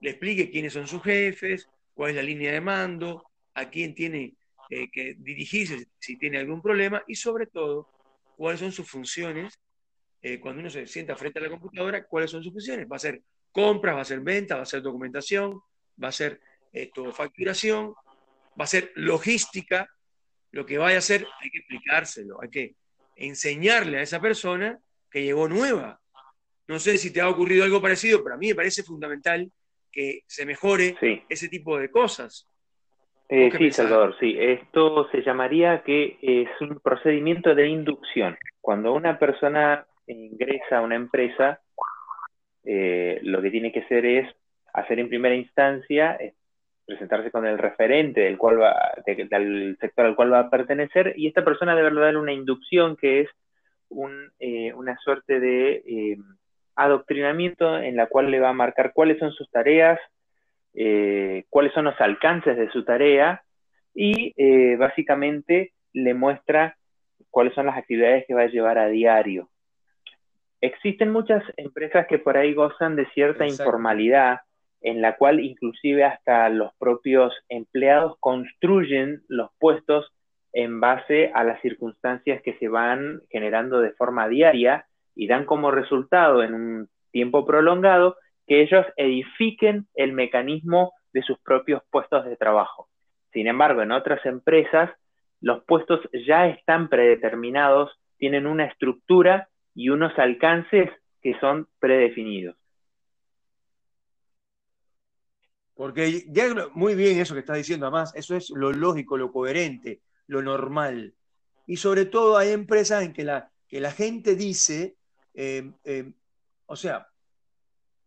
Le 0.00 0.10
explique 0.10 0.50
quiénes 0.50 0.72
son 0.72 0.86
sus 0.86 1.02
jefes, 1.02 1.68
cuál 1.94 2.10
es 2.10 2.16
la 2.16 2.22
línea 2.22 2.52
de 2.52 2.60
mando, 2.60 3.24
a 3.54 3.68
quién 3.68 3.94
tiene 3.94 4.34
eh, 4.70 4.88
que 4.90 5.16
dirigirse 5.18 5.86
si 5.98 6.16
tiene 6.16 6.38
algún 6.38 6.62
problema 6.62 7.02
y 7.06 7.14
sobre 7.14 7.46
todo 7.46 7.88
cuáles 8.36 8.60
son 8.60 8.70
sus 8.70 8.88
funciones. 8.88 9.58
Eh, 10.20 10.38
cuando 10.40 10.60
uno 10.60 10.70
se 10.70 10.86
sienta 10.86 11.16
frente 11.16 11.38
a 11.38 11.42
la 11.42 11.50
computadora, 11.50 12.04
cuáles 12.06 12.30
son 12.30 12.42
sus 12.42 12.52
funciones. 12.52 12.86
Va 12.90 12.96
a 12.96 13.00
ser 13.00 13.22
compras, 13.50 13.96
va 13.96 14.02
a 14.02 14.04
ser 14.04 14.20
venta, 14.20 14.56
va 14.56 14.62
a 14.62 14.66
ser 14.66 14.82
documentación, 14.82 15.60
va 16.02 16.08
a 16.08 16.12
ser 16.12 16.40
esto, 16.72 17.12
facturación, 17.12 17.94
va 18.58 18.64
a 18.64 18.66
ser 18.66 18.92
logística. 18.94 19.88
Lo 20.50 20.64
que 20.66 20.78
vaya 20.78 20.96
a 20.96 20.98
hacer 20.98 21.26
hay 21.40 21.50
que 21.50 21.58
explicárselo, 21.58 22.40
hay 22.42 22.50
que 22.50 22.74
enseñarle 23.16 23.98
a 23.98 24.02
esa 24.02 24.20
persona 24.20 24.78
que 25.10 25.22
llegó 25.22 25.48
nueva. 25.48 26.00
No 26.66 26.78
sé 26.78 26.98
si 26.98 27.10
te 27.10 27.20
ha 27.20 27.28
ocurrido 27.28 27.64
algo 27.64 27.80
parecido, 27.80 28.22
pero 28.22 28.34
a 28.34 28.38
mí 28.38 28.48
me 28.48 28.54
parece 28.54 28.82
fundamental 28.82 29.50
que 29.90 30.20
se 30.26 30.46
mejore 30.46 30.96
ese 31.28 31.48
tipo 31.48 31.78
de 31.78 31.90
cosas. 31.90 32.48
Eh, 33.28 33.50
sí, 33.56 33.70
Salvador, 33.70 34.16
sí. 34.18 34.36
Esto 34.38 35.08
se 35.10 35.22
llamaría 35.22 35.82
que 35.82 36.18
es 36.22 36.48
un 36.60 36.80
procedimiento 36.80 37.54
de 37.54 37.68
inducción. 37.68 38.38
Cuando 38.60 38.94
una 38.94 39.18
persona 39.18 39.86
ingresa 40.06 40.78
a 40.78 40.82
una 40.82 40.96
empresa, 40.96 41.60
eh, 42.64 43.20
lo 43.22 43.42
que 43.42 43.50
tiene 43.50 43.70
que 43.70 43.80
hacer 43.80 44.06
es 44.06 44.34
hacer 44.72 44.98
en 44.98 45.08
primera 45.08 45.34
instancia, 45.34 46.18
presentarse 46.86 47.30
con 47.30 47.46
el 47.46 47.58
referente 47.58 48.22
del, 48.22 48.38
cual 48.38 48.62
va, 48.62 48.94
del 49.04 49.76
sector 49.78 50.06
al 50.06 50.16
cual 50.16 50.32
va 50.32 50.40
a 50.40 50.50
pertenecer, 50.50 51.12
y 51.16 51.26
esta 51.28 51.44
persona 51.44 51.76
debe 51.76 51.92
darle 51.92 52.18
una 52.18 52.32
inducción 52.32 52.96
que 52.96 53.20
es 53.20 53.28
eh, 54.38 54.72
una 54.74 54.96
suerte 54.98 55.40
de 55.40 55.82
eh, 55.86 56.18
adoctrinamiento 56.78 57.78
en 57.78 57.96
la 57.96 58.06
cual 58.06 58.30
le 58.30 58.40
va 58.40 58.50
a 58.50 58.54
marcar 58.54 58.92
cuáles 58.94 59.18
son 59.18 59.32
sus 59.32 59.50
tareas, 59.50 59.98
eh, 60.74 61.44
cuáles 61.50 61.72
son 61.72 61.84
los 61.84 62.00
alcances 62.00 62.56
de 62.56 62.70
su 62.70 62.84
tarea 62.84 63.42
y 63.94 64.32
básicamente 64.76 65.72
le 65.92 66.14
muestra 66.14 66.76
cuáles 67.30 67.54
son 67.54 67.66
las 67.66 67.76
actividades 67.76 68.24
que 68.26 68.34
va 68.34 68.42
a 68.42 68.48
llevar 68.48 68.78
a 68.78 68.88
diario. 68.88 69.48
Existen 70.60 71.12
muchas 71.12 71.42
empresas 71.56 72.06
que 72.08 72.18
por 72.18 72.36
ahí 72.36 72.52
gozan 72.52 72.96
de 72.96 73.06
cierta 73.10 73.46
informalidad, 73.46 74.40
en 74.80 75.00
la 75.00 75.16
cual 75.16 75.40
inclusive 75.40 76.04
hasta 76.04 76.48
los 76.48 76.72
propios 76.78 77.32
empleados 77.48 78.16
construyen 78.20 79.22
los 79.28 79.50
puestos 79.58 80.12
en 80.52 80.80
base 80.80 81.30
a 81.34 81.44
las 81.44 81.60
circunstancias 81.60 82.42
que 82.42 82.54
se 82.58 82.68
van 82.68 83.20
generando 83.30 83.80
de 83.80 83.92
forma 83.92 84.28
diaria 84.28 84.86
y 85.18 85.26
dan 85.26 85.44
como 85.44 85.72
resultado 85.72 86.44
en 86.44 86.54
un 86.54 86.88
tiempo 87.10 87.44
prolongado 87.44 88.16
que 88.46 88.62
ellos 88.62 88.86
edifiquen 88.96 89.88
el 89.94 90.12
mecanismo 90.12 90.92
de 91.12 91.22
sus 91.22 91.38
propios 91.40 91.82
puestos 91.90 92.24
de 92.24 92.36
trabajo. 92.36 92.88
Sin 93.32 93.48
embargo, 93.48 93.82
en 93.82 93.90
otras 93.90 94.24
empresas 94.24 94.90
los 95.40 95.64
puestos 95.64 96.00
ya 96.26 96.46
están 96.46 96.88
predeterminados, 96.88 97.90
tienen 98.16 98.46
una 98.46 98.66
estructura 98.66 99.48
y 99.74 99.88
unos 99.88 100.16
alcances 100.18 100.88
que 101.20 101.38
son 101.40 101.68
predefinidos. 101.80 102.56
Porque 105.74 106.24
ya 106.28 106.44
muy 106.74 106.94
bien 106.94 107.18
eso 107.18 107.34
que 107.34 107.40
estás 107.40 107.56
diciendo, 107.56 107.86
además, 107.86 108.12
eso 108.14 108.36
es 108.36 108.50
lo 108.50 108.70
lógico, 108.72 109.16
lo 109.16 109.32
coherente, 109.32 110.00
lo 110.28 110.42
normal. 110.42 111.14
Y 111.66 111.76
sobre 111.76 112.04
todo 112.04 112.36
hay 112.36 112.50
empresas 112.50 113.02
en 113.02 113.12
que 113.12 113.24
la, 113.24 113.50
que 113.68 113.80
la 113.80 113.90
gente 113.90 114.36
dice, 114.36 114.97
eh, 115.34 115.72
eh, 115.84 116.12
o 116.66 116.76
sea, 116.76 117.06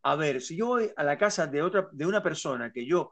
a 0.04 0.16
ver, 0.16 0.42
si 0.42 0.56
yo 0.56 0.68
voy 0.68 0.92
a 0.96 1.04
la 1.04 1.18
casa 1.18 1.48
de, 1.48 1.62
otra, 1.62 1.90
de 1.92 2.06
una 2.06 2.24
persona 2.24 2.72
que 2.72 2.86
yo 2.86 3.12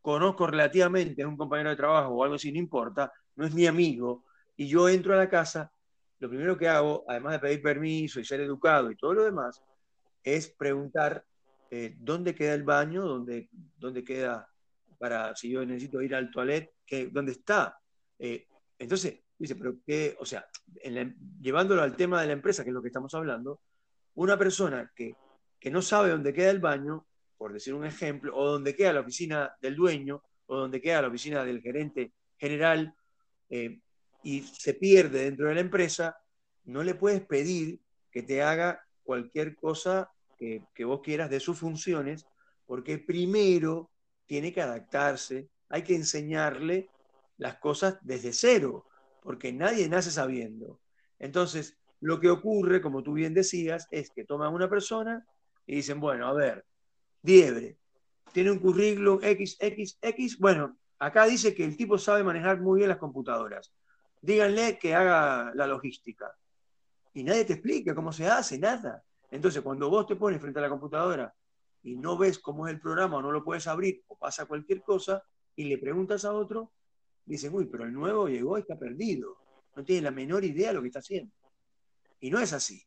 conozco 0.00 0.46
relativamente, 0.46 1.22
es 1.22 1.28
un 1.28 1.36
compañero 1.36 1.70
de 1.70 1.76
trabajo 1.76 2.14
o 2.14 2.24
algo 2.24 2.36
así, 2.36 2.50
no 2.50 2.58
importa, 2.58 3.12
no 3.36 3.46
es 3.46 3.54
mi 3.54 3.66
amigo, 3.66 4.24
y 4.56 4.66
yo 4.66 4.88
entro 4.88 5.14
a 5.14 5.18
la 5.18 5.28
casa, 5.28 5.72
lo 6.18 6.28
primero 6.28 6.56
que 6.56 6.68
hago, 6.68 7.04
además 7.08 7.32
de 7.32 7.38
pedir 7.38 7.62
permiso 7.62 8.20
y 8.20 8.24
ser 8.24 8.40
educado 8.40 8.90
y 8.90 8.96
todo 8.96 9.14
lo 9.14 9.24
demás, 9.24 9.62
es 10.22 10.50
preguntar 10.50 11.24
eh, 11.70 11.94
dónde 11.98 12.34
queda 12.34 12.54
el 12.54 12.64
baño, 12.64 13.04
dónde, 13.04 13.48
dónde 13.76 14.04
queda 14.04 14.48
para, 14.98 15.34
si 15.34 15.50
yo 15.50 15.64
necesito 15.64 16.02
ir 16.02 16.14
al 16.14 16.30
toilet, 16.30 16.72
que, 16.84 17.06
dónde 17.06 17.32
está. 17.32 17.78
Eh, 18.18 18.46
entonces, 18.78 19.20
dice, 19.40 19.56
pero 19.56 19.76
qué, 19.86 20.16
o 20.20 20.26
sea, 20.26 20.46
llevándolo 21.40 21.82
al 21.82 21.96
tema 21.96 22.20
de 22.20 22.26
la 22.26 22.34
empresa, 22.34 22.62
que 22.62 22.68
es 22.70 22.74
lo 22.74 22.82
que 22.82 22.88
estamos 22.88 23.14
hablando, 23.14 23.60
una 24.14 24.38
persona 24.38 24.92
que, 24.94 25.14
que 25.58 25.70
no 25.70 25.80
sabe 25.80 26.10
dónde 26.10 26.34
queda 26.34 26.50
el 26.50 26.60
baño, 26.60 27.06
por 27.38 27.54
decir 27.54 27.72
un 27.72 27.86
ejemplo, 27.86 28.36
o 28.36 28.50
dónde 28.50 28.76
queda 28.76 28.92
la 28.92 29.00
oficina 29.00 29.56
del 29.62 29.76
dueño, 29.76 30.22
o 30.44 30.56
donde 30.58 30.82
queda 30.82 31.00
la 31.00 31.08
oficina 31.08 31.42
del 31.42 31.62
gerente 31.62 32.12
general 32.36 32.94
eh, 33.48 33.80
y 34.22 34.42
se 34.42 34.74
pierde 34.74 35.24
dentro 35.24 35.48
de 35.48 35.54
la 35.54 35.60
empresa, 35.62 36.18
no 36.64 36.82
le 36.82 36.94
puedes 36.94 37.22
pedir 37.22 37.80
que 38.10 38.22
te 38.22 38.42
haga 38.42 38.84
cualquier 39.02 39.56
cosa 39.56 40.10
que, 40.36 40.64
que 40.74 40.84
vos 40.84 41.00
quieras 41.00 41.30
de 41.30 41.40
sus 41.40 41.58
funciones, 41.58 42.26
porque 42.66 42.98
primero 42.98 43.90
tiene 44.26 44.52
que 44.52 44.60
adaptarse, 44.60 45.48
hay 45.70 45.82
que 45.82 45.94
enseñarle 45.94 46.90
las 47.38 47.56
cosas 47.56 47.96
desde 48.02 48.34
cero, 48.34 48.89
porque 49.22 49.52
nadie 49.52 49.88
nace 49.88 50.10
sabiendo. 50.10 50.80
Entonces, 51.18 51.78
lo 52.00 52.18
que 52.18 52.30
ocurre, 52.30 52.80
como 52.80 53.02
tú 53.02 53.12
bien 53.12 53.34
decías, 53.34 53.86
es 53.90 54.10
que 54.10 54.24
toman 54.24 54.54
una 54.54 54.68
persona 54.68 55.26
y 55.66 55.76
dicen, 55.76 56.00
bueno, 56.00 56.26
a 56.26 56.32
ver, 56.32 56.64
Diebre, 57.22 57.76
tiene 58.32 58.50
un 58.50 58.58
currículum 58.58 59.20
XXX, 59.20 60.38
bueno, 60.38 60.78
acá 60.98 61.26
dice 61.26 61.54
que 61.54 61.64
el 61.64 61.76
tipo 61.76 61.98
sabe 61.98 62.24
manejar 62.24 62.60
muy 62.60 62.78
bien 62.78 62.88
las 62.88 62.98
computadoras. 62.98 63.72
Díganle 64.22 64.78
que 64.78 64.94
haga 64.94 65.52
la 65.54 65.66
logística. 65.66 66.34
Y 67.12 67.24
nadie 67.24 67.44
te 67.44 67.54
explica 67.54 67.94
cómo 67.94 68.12
se 68.12 68.28
hace, 68.28 68.58
nada. 68.58 69.02
Entonces, 69.30 69.62
cuando 69.62 69.90
vos 69.90 70.06
te 70.06 70.16
pones 70.16 70.40
frente 70.40 70.58
a 70.58 70.62
la 70.62 70.68
computadora 70.68 71.34
y 71.82 71.96
no 71.96 72.16
ves 72.16 72.38
cómo 72.38 72.66
es 72.66 72.74
el 72.74 72.80
programa 72.80 73.18
o 73.18 73.22
no 73.22 73.32
lo 73.32 73.44
puedes 73.44 73.66
abrir 73.66 74.02
o 74.08 74.16
pasa 74.16 74.46
cualquier 74.46 74.82
cosa 74.82 75.22
y 75.56 75.64
le 75.64 75.78
preguntas 75.78 76.24
a 76.24 76.32
otro, 76.32 76.72
dicen, 77.34 77.54
uy, 77.54 77.66
pero 77.66 77.84
el 77.84 77.92
nuevo 77.92 78.28
llegó 78.28 78.58
y 78.58 78.62
está 78.62 78.78
perdido. 78.78 79.36
No 79.76 79.84
tiene 79.84 80.02
la 80.02 80.10
menor 80.10 80.44
idea 80.44 80.68
de 80.68 80.74
lo 80.74 80.82
que 80.82 80.88
está 80.88 80.98
haciendo. 80.98 81.32
Y 82.20 82.30
no 82.30 82.38
es 82.38 82.52
así. 82.52 82.82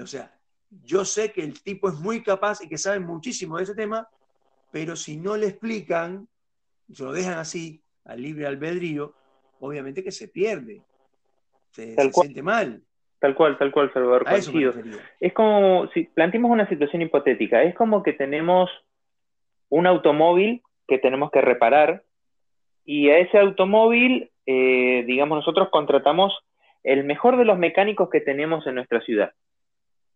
O 0.00 0.06
sea, 0.06 0.38
yo 0.84 1.04
sé 1.04 1.32
que 1.32 1.42
el 1.42 1.60
tipo 1.62 1.88
es 1.88 1.96
muy 1.96 2.22
capaz 2.22 2.62
y 2.62 2.68
que 2.68 2.78
sabe 2.78 3.00
muchísimo 3.00 3.56
de 3.56 3.64
ese 3.64 3.74
tema, 3.74 4.08
pero 4.70 4.96
si 4.96 5.16
no 5.16 5.36
le 5.36 5.48
explican, 5.48 6.28
se 6.92 7.04
lo 7.04 7.12
dejan 7.12 7.38
así, 7.38 7.82
al 8.04 8.22
libre 8.22 8.46
albedrío, 8.46 9.14
obviamente 9.60 10.04
que 10.04 10.12
se 10.12 10.28
pierde. 10.28 10.82
Se, 11.72 11.94
siente 12.12 12.42
mal. 12.42 12.82
Tal 13.18 13.34
cual, 13.34 13.58
tal 13.58 13.72
cual, 13.72 13.92
Salvador. 13.92 14.24
Es 15.20 15.32
como, 15.32 15.88
si 15.92 16.04
planteemos 16.04 16.50
una 16.50 16.68
situación 16.68 17.02
hipotética, 17.02 17.62
es 17.62 17.74
como 17.74 18.02
que 18.02 18.12
tenemos 18.12 18.70
un 19.68 19.86
automóvil 19.86 20.62
que 20.86 20.98
tenemos 20.98 21.30
que 21.30 21.40
reparar 21.40 22.04
y 22.88 23.10
a 23.10 23.18
ese 23.18 23.36
automóvil, 23.36 24.30
eh, 24.46 25.04
digamos, 25.06 25.36
nosotros 25.36 25.68
contratamos 25.70 26.32
el 26.82 27.04
mejor 27.04 27.36
de 27.36 27.44
los 27.44 27.58
mecánicos 27.58 28.08
que 28.08 28.22
tenemos 28.22 28.66
en 28.66 28.76
nuestra 28.76 29.02
ciudad. 29.02 29.30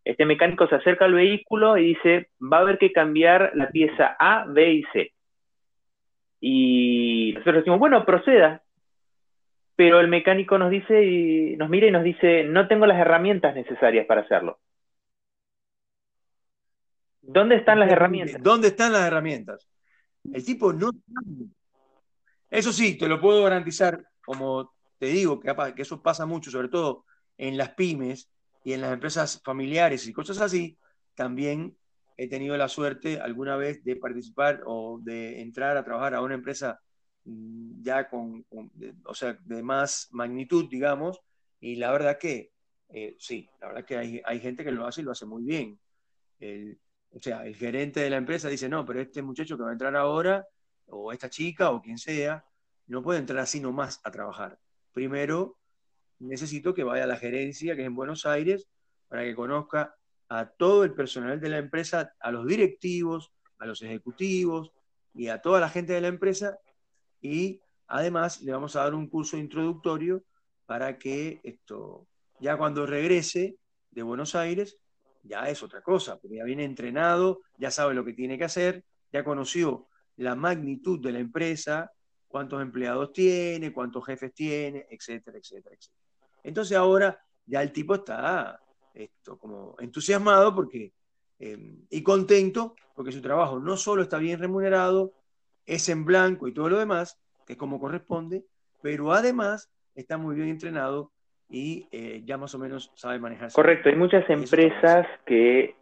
Este 0.06 0.24
mecánico 0.24 0.66
se 0.66 0.76
acerca 0.76 1.04
al 1.04 1.12
vehículo 1.12 1.76
y 1.76 1.88
dice, 1.88 2.30
va 2.40 2.56
a 2.56 2.60
haber 2.60 2.78
que 2.78 2.90
cambiar 2.90 3.50
la 3.52 3.68
pieza 3.68 4.16
A, 4.18 4.46
B 4.48 4.72
y 4.72 4.84
C. 4.84 5.12
Y 6.40 7.32
nosotros 7.34 7.56
decimos, 7.56 7.78
bueno, 7.78 8.06
proceda. 8.06 8.62
Pero 9.76 10.00
el 10.00 10.08
mecánico 10.08 10.56
nos 10.56 10.70
dice 10.70 11.04
y 11.04 11.56
nos 11.58 11.68
mira 11.68 11.88
y 11.88 11.90
nos 11.90 12.04
dice, 12.04 12.44
no 12.44 12.68
tengo 12.68 12.86
las 12.86 12.98
herramientas 12.98 13.54
necesarias 13.54 14.06
para 14.06 14.22
hacerlo. 14.22 14.60
¿Dónde 17.20 17.56
están 17.56 17.80
las 17.80 17.92
herramientas? 17.92 18.42
¿Dónde 18.42 18.68
están 18.68 18.94
las 18.94 19.06
herramientas? 19.06 19.68
El 20.32 20.42
tipo 20.42 20.72
no 20.72 20.90
Eso 22.52 22.70
sí, 22.70 22.98
te 22.98 23.08
lo 23.08 23.18
puedo 23.18 23.42
garantizar, 23.42 24.06
como 24.22 24.74
te 24.98 25.06
digo, 25.06 25.40
que, 25.40 25.54
eso 25.78 26.02
pasa 26.02 26.26
mucho, 26.26 26.50
sobre 26.50 26.68
todo 26.68 27.06
en 27.38 27.56
las 27.56 27.70
pymes, 27.70 28.28
y 28.62 28.74
en 28.74 28.82
las 28.82 28.92
empresas 28.92 29.40
familiares 29.42 30.06
y 30.06 30.12
cosas 30.12 30.38
así, 30.38 30.78
también 31.14 31.74
he 32.18 32.28
tenido 32.28 32.54
la 32.58 32.68
suerte 32.68 33.18
alguna 33.18 33.56
vez 33.56 33.82
de 33.84 33.96
participar 33.96 34.62
o 34.66 35.00
de 35.02 35.40
entrar 35.40 35.78
a 35.78 35.84
trabajar 35.84 36.14
a 36.14 36.20
una 36.20 36.34
empresa 36.34 36.78
mm, 37.24 37.82
ya 37.82 38.06
con, 38.10 38.44
o 39.06 39.14
sea, 39.14 39.38
de 39.46 39.62
más 39.62 40.08
magnitud, 40.12 40.68
digamos, 40.68 41.22
y 41.58 41.76
la 41.76 41.90
verdad 41.90 42.18
que 42.18 42.52
eh, 42.90 43.16
sí, 43.18 43.48
la 43.62 43.68
verdad 43.68 43.84
que 43.86 43.96
hay, 43.96 44.20
hay, 44.26 44.40
gente 44.40 44.62
que 44.62 44.72
lo 44.72 44.86
hace 44.86 45.00
y 45.00 45.04
lo 45.04 45.12
hace 45.12 45.24
muy 45.24 45.42
bien. 45.42 45.80
o 47.14 47.18
sea, 47.18 47.46
el 47.46 47.56
gerente 47.56 48.00
de 48.00 48.10
la 48.10 48.18
empresa 48.18 48.50
dice, 48.50 48.68
no, 48.68 48.84
pero 48.84 49.00
este 49.00 49.22
muchacho 49.22 49.56
que 49.56 49.62
va 49.62 49.70
a 49.70 49.72
entrar 49.72 49.96
ahora, 49.96 50.46
o 50.92 51.12
esta 51.12 51.30
chica, 51.30 51.70
o 51.70 51.80
quien 51.80 51.98
sea, 51.98 52.44
no 52.86 53.02
puede 53.02 53.18
entrar 53.18 53.40
así 53.40 53.60
nomás 53.60 54.00
a 54.04 54.10
trabajar. 54.10 54.58
Primero, 54.92 55.58
necesito 56.18 56.74
que 56.74 56.84
vaya 56.84 57.04
a 57.04 57.06
la 57.06 57.16
gerencia, 57.16 57.74
que 57.74 57.82
es 57.82 57.86
en 57.86 57.94
Buenos 57.94 58.26
Aires, 58.26 58.68
para 59.08 59.22
que 59.24 59.34
conozca 59.34 59.96
a 60.28 60.46
todo 60.46 60.84
el 60.84 60.92
personal 60.92 61.40
de 61.40 61.48
la 61.48 61.58
empresa, 61.58 62.14
a 62.20 62.30
los 62.30 62.46
directivos, 62.46 63.32
a 63.58 63.66
los 63.66 63.80
ejecutivos 63.82 64.72
y 65.14 65.28
a 65.28 65.40
toda 65.40 65.60
la 65.60 65.68
gente 65.68 65.94
de 65.94 66.02
la 66.02 66.08
empresa. 66.08 66.58
Y 67.20 67.60
además 67.86 68.42
le 68.42 68.52
vamos 68.52 68.76
a 68.76 68.84
dar 68.84 68.94
un 68.94 69.08
curso 69.08 69.36
introductorio 69.36 70.24
para 70.66 70.98
que 70.98 71.40
esto, 71.42 72.06
ya 72.38 72.56
cuando 72.56 72.86
regrese 72.86 73.56
de 73.90 74.02
Buenos 74.02 74.34
Aires, 74.34 74.78
ya 75.22 75.48
es 75.48 75.62
otra 75.62 75.82
cosa, 75.82 76.18
porque 76.18 76.36
ya 76.36 76.44
viene 76.44 76.64
entrenado, 76.64 77.40
ya 77.56 77.70
sabe 77.70 77.94
lo 77.94 78.04
que 78.04 78.12
tiene 78.12 78.36
que 78.36 78.44
hacer, 78.44 78.84
ya 79.12 79.24
conoció 79.24 79.88
la 80.16 80.34
magnitud 80.34 81.00
de 81.00 81.12
la 81.12 81.18
empresa, 81.18 81.90
cuántos 82.28 82.60
empleados 82.62 83.12
tiene, 83.12 83.72
cuántos 83.72 84.04
jefes 84.06 84.32
tiene, 84.34 84.86
etcétera, 84.90 85.38
etcétera, 85.38 85.76
etcétera. 85.76 86.02
Entonces 86.42 86.76
ahora 86.76 87.18
ya 87.46 87.62
el 87.62 87.72
tipo 87.72 87.94
está 87.94 88.58
esto, 88.94 89.38
como 89.38 89.76
entusiasmado 89.78 90.54
porque, 90.54 90.92
eh, 91.38 91.74
y 91.90 92.02
contento 92.02 92.74
porque 92.94 93.12
su 93.12 93.22
trabajo 93.22 93.58
no 93.58 93.76
solo 93.76 94.02
está 94.02 94.18
bien 94.18 94.38
remunerado, 94.38 95.14
es 95.64 95.88
en 95.88 96.04
blanco 96.04 96.48
y 96.48 96.54
todo 96.54 96.68
lo 96.68 96.78
demás, 96.78 97.18
que 97.46 97.54
es 97.54 97.58
como 97.58 97.80
corresponde, 97.80 98.44
pero 98.82 99.12
además 99.12 99.70
está 99.94 100.18
muy 100.18 100.34
bien 100.34 100.48
entrenado 100.48 101.12
y 101.48 101.86
eh, 101.92 102.22
ya 102.24 102.38
más 102.38 102.54
o 102.54 102.58
menos 102.58 102.90
sabe 102.94 103.18
manejarse. 103.18 103.54
Correcto, 103.54 103.88
hay 103.88 103.96
muchas 103.96 104.28
empresas 104.28 105.06
que 105.26 105.76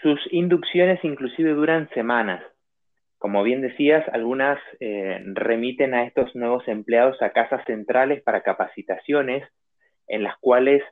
sus 0.00 0.20
inducciones 0.30 1.02
inclusive 1.02 1.54
duran 1.54 1.88
semanas. 1.94 2.42
Como 3.18 3.42
bien 3.42 3.62
decías, 3.62 4.06
algunas 4.12 4.58
eh, 4.80 5.22
remiten 5.34 5.94
a 5.94 6.04
estos 6.04 6.34
nuevos 6.34 6.66
empleados 6.68 7.20
a 7.22 7.30
casas 7.30 7.64
centrales 7.66 8.22
para 8.22 8.42
capacitaciones 8.42 9.48
en 10.06 10.22
las 10.22 10.36
cuales 10.38 10.82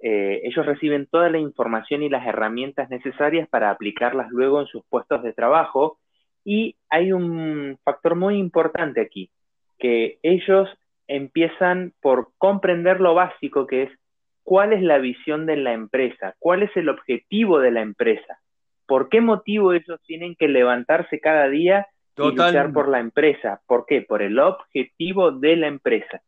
eh, 0.00 0.42
ellos 0.44 0.66
reciben 0.66 1.06
toda 1.06 1.30
la 1.30 1.38
información 1.38 2.02
y 2.02 2.08
las 2.08 2.26
herramientas 2.26 2.90
necesarias 2.90 3.48
para 3.48 3.70
aplicarlas 3.70 4.30
luego 4.30 4.60
en 4.60 4.66
sus 4.66 4.84
puestos 4.86 5.22
de 5.22 5.32
trabajo. 5.32 5.98
Y 6.44 6.76
hay 6.90 7.12
un 7.12 7.78
factor 7.84 8.14
muy 8.14 8.36
importante 8.36 9.00
aquí, 9.00 9.30
que 9.78 10.18
ellos 10.22 10.68
empiezan 11.08 11.92
por 12.00 12.28
comprender 12.38 13.00
lo 13.00 13.14
básico 13.14 13.66
que 13.66 13.84
es 13.84 13.90
cuál 14.42 14.72
es 14.72 14.82
la 14.82 14.98
visión 14.98 15.46
de 15.46 15.56
la 15.56 15.72
empresa, 15.72 16.34
cuál 16.38 16.62
es 16.62 16.76
el 16.76 16.88
objetivo 16.88 17.60
de 17.60 17.70
la 17.70 17.80
empresa, 17.80 18.38
por 18.86 19.08
qué 19.08 19.20
motivo 19.20 19.72
ellos 19.72 20.00
tienen 20.06 20.36
que 20.36 20.48
levantarse 20.48 21.20
cada 21.20 21.48
día 21.48 21.86
y 22.16 22.22
luchar 22.22 22.72
por 22.72 22.88
la 22.88 23.00
empresa. 23.00 23.60
¿Por 23.66 23.86
qué? 23.86 24.02
Por 24.02 24.22
el 24.22 24.38
objetivo 24.38 25.32
de 25.32 25.56
la 25.56 25.66
empresa. 25.66 26.22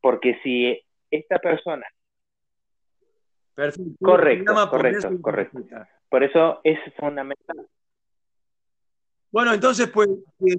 Porque 0.00 0.38
si 0.42 0.80
esta 1.10 1.38
persona. 1.38 1.86
Correcto, 4.00 4.68
correcto, 4.70 5.22
correcto. 5.22 5.58
Por 6.08 6.22
eso 6.22 6.60
es 6.62 6.78
fundamental. 6.96 7.66
Bueno, 9.30 9.52
entonces, 9.52 9.88
pues, 9.88 10.08
ya 10.38 10.54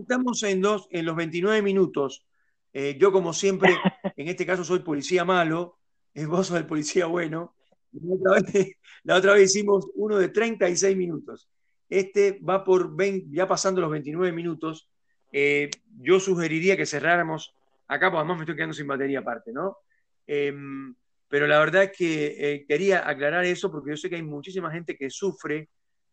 estamos 0.00 0.42
en, 0.42 0.60
dos, 0.60 0.88
en 0.90 1.04
los 1.04 1.16
29 1.16 1.62
minutos. 1.62 2.26
Eh, 2.72 2.96
yo, 2.98 3.12
como 3.12 3.32
siempre, 3.32 3.70
en 4.16 4.28
este 4.28 4.46
caso 4.46 4.64
soy 4.64 4.80
policía 4.80 5.24
malo, 5.24 5.78
vos 6.26 6.46
sos 6.46 6.56
el 6.56 6.66
policía 6.66 7.06
bueno. 7.06 7.54
La 9.04 9.16
otra, 9.16 9.34
vez, 9.34 9.50
hicimos 9.50 9.88
uno 9.94 10.16
de 10.18 10.28
36 10.28 10.96
minutos. 10.96 11.48
Este 11.88 12.40
va 12.40 12.64
por 12.64 12.94
20, 12.94 13.28
ya 13.30 13.46
pasando 13.46 13.80
los 13.80 13.90
29 13.90 14.32
minutos. 14.32 14.88
Eh, 15.32 15.70
yo 15.98 16.20
sugeriría 16.20 16.76
que 16.76 16.86
cerráramos 16.86 17.54
acá, 17.88 18.10
pues 18.10 18.18
además 18.18 18.38
me 18.38 18.42
estoy 18.44 18.56
quedando 18.56 18.74
sin 18.74 18.86
batería 18.86 19.20
aparte, 19.20 19.52
¿no? 19.52 19.78
Em, 20.26 20.94
pero 21.28 21.46
la 21.46 21.58
verdad 21.58 21.84
es 21.84 21.92
que 21.96 22.36
eh, 22.38 22.64
quería 22.66 23.08
aclarar 23.08 23.44
eso 23.44 23.70
porque 23.70 23.90
yo 23.90 23.96
sé 23.96 24.08
que 24.08 24.16
hay 24.16 24.22
muchísima 24.22 24.70
gente 24.70 24.96
que 24.96 25.10
sufre 25.10 25.70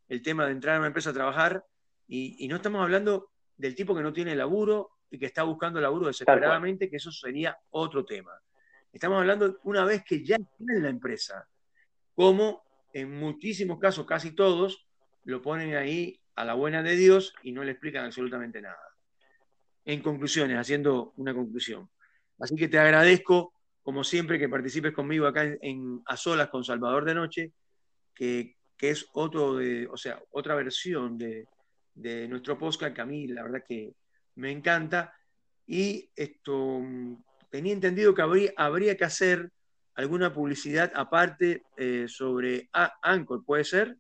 el 0.08 0.22
tema 0.22 0.46
de 0.46 0.52
entrar 0.52 0.76
a 0.76 0.80
una 0.80 0.88
empresa 0.88 1.12
a 1.12 1.14
trabajar 1.14 1.64
y, 2.08 2.48
no 2.48 2.56
estamos 2.56 2.82
hablando 2.82 3.30
del 3.56 3.76
tipo 3.76 3.96
que 3.96 4.02
no 4.02 4.12
tiene 4.12 4.36
laburo 4.36 4.92
y 5.12 5.20
que 5.20 5.28
está 5.28 5.44
buscando 5.44 5.80
laburo 5.80 6.08
desesperadamente, 6.08 6.90
que 6.90 6.96
eso 6.96 7.12
sería 7.12 7.58
otro 7.70 8.04
tema. 8.04 8.32
Estamos 8.92 9.20
hablando 9.20 9.60
una 9.64 9.86
vez 9.86 10.04
que 10.04 10.24
ya 10.26 10.38
está 10.38 10.74
en 10.74 10.84
la 10.84 10.90
empresa, 10.90 11.48
como 12.20 12.66
en 12.92 13.18
muchísimos 13.18 13.80
casos, 13.80 14.06
casi 14.06 14.36
todos, 14.36 14.86
lo 15.24 15.42
ponen 15.42 15.76
ahí 15.76 16.20
a 16.36 16.44
la 16.44 16.54
buena 16.54 16.84
de 16.84 16.98
Dios 16.98 17.34
y 17.44 17.54
no 17.54 17.64
le 17.64 17.72
explican 17.72 18.04
absolutamente 18.04 18.62
nada. 18.62 18.76
En 19.86 20.02
conclusiones, 20.02 20.58
haciendo 20.58 21.14
una 21.16 21.34
conclusión. 21.34 21.90
Así 22.38 22.58
que 22.58 22.68
te 22.68 22.78
agradezco 22.78 23.54
como 23.82 24.04
siempre, 24.04 24.38
que 24.38 24.50
participes 24.50 24.92
conmigo 24.92 25.28
acá 25.28 25.46
en, 25.62 26.02
A 26.08 26.18
Solas 26.18 26.50
con 26.50 26.62
Salvador 26.62 27.06
de 27.06 27.16
Noche, 27.16 27.54
que, 28.14 28.58
es 28.82 29.06
otro 29.14 29.56
de, 29.56 29.88
o 29.88 29.96
sea, 29.96 30.22
otra 30.32 30.56
versión 30.56 31.18
de, 31.18 31.48
nuestro 32.28 32.58
podcast 32.58 32.94
que 32.94 33.02
a 33.02 33.06
mí 33.06 33.28
la 33.28 33.44
verdad 33.44 33.64
que 33.66 33.94
me 34.36 34.52
encanta. 34.52 35.14
Y 35.66 36.12
esto 36.18 36.82
tenía 37.50 37.72
entendido 37.72 38.14
que 38.14 38.22
habría, 38.24 38.52
habría 38.58 38.98
que 38.98 39.06
hacer 39.06 39.54
alguna 40.00 40.32
publicidad 40.32 40.94
aparte 40.96 41.64
eh, 41.76 42.06
sobre 42.08 42.70
Anchor, 43.02 43.44
¿puede 43.46 43.66
ser? 43.66 43.98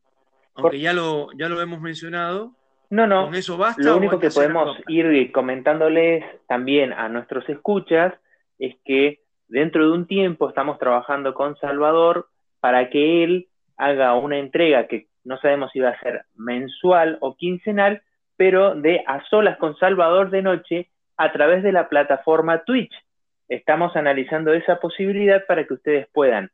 Aunque 0.55 0.79
ya 0.79 0.93
lo, 0.93 1.27
ya 1.38 1.49
lo 1.49 1.62
hemos 1.62 1.81
mencionado. 1.81 2.55
No, 2.89 3.05
no. 3.05 3.25
¿Con 3.25 3.35
eso 3.35 3.57
basta? 3.57 3.83
Lo 3.83 3.97
único 3.97 4.17
que, 4.17 4.29
podemos 4.29 4.77
ir 4.88 5.31
comentándoles 5.33 6.23
también 6.47 6.93
a 6.93 7.09
nuestros 7.09 7.47
escuchas 7.49 8.13
es 8.57 8.77
que 8.85 9.19
dentro 9.49 9.85
de 9.85 9.91
un 9.91 10.07
tiempo 10.07 10.47
estamos 10.47 10.79
trabajando 10.79 11.33
con 11.33 11.57
Salvador 11.57 12.29
para 12.62 12.89
que 12.89 13.25
él 13.25 13.49
haga 13.75 14.15
una 14.15 14.38
entrega 14.38 14.88
que 14.88 15.07
no 15.25 15.38
sabemos 15.39 15.69
si 15.73 15.81
va 15.81 15.89
a 15.89 15.99
ser 15.99 16.23
mensual 16.35 17.17
o 17.19 17.35
quincenal, 17.35 18.01
pero 18.38 18.73
de 18.73 19.03
a 19.05 19.21
solas 19.29 19.57
con 19.57 19.75
Salvador 19.77 20.29
de 20.29 20.43
noche 20.43 20.89
a 21.17 21.33
través 21.33 21.62
de 21.62 21.73
la 21.73 21.89
plataforma 21.89 22.63
Twitch. 22.63 22.93
Estamos 23.49 23.95
analizando 23.95 24.53
esa 24.53 24.79
posibilidad 24.79 25.45
para 25.47 25.65
que 25.65 25.73
ustedes 25.73 26.07
puedan, 26.13 26.51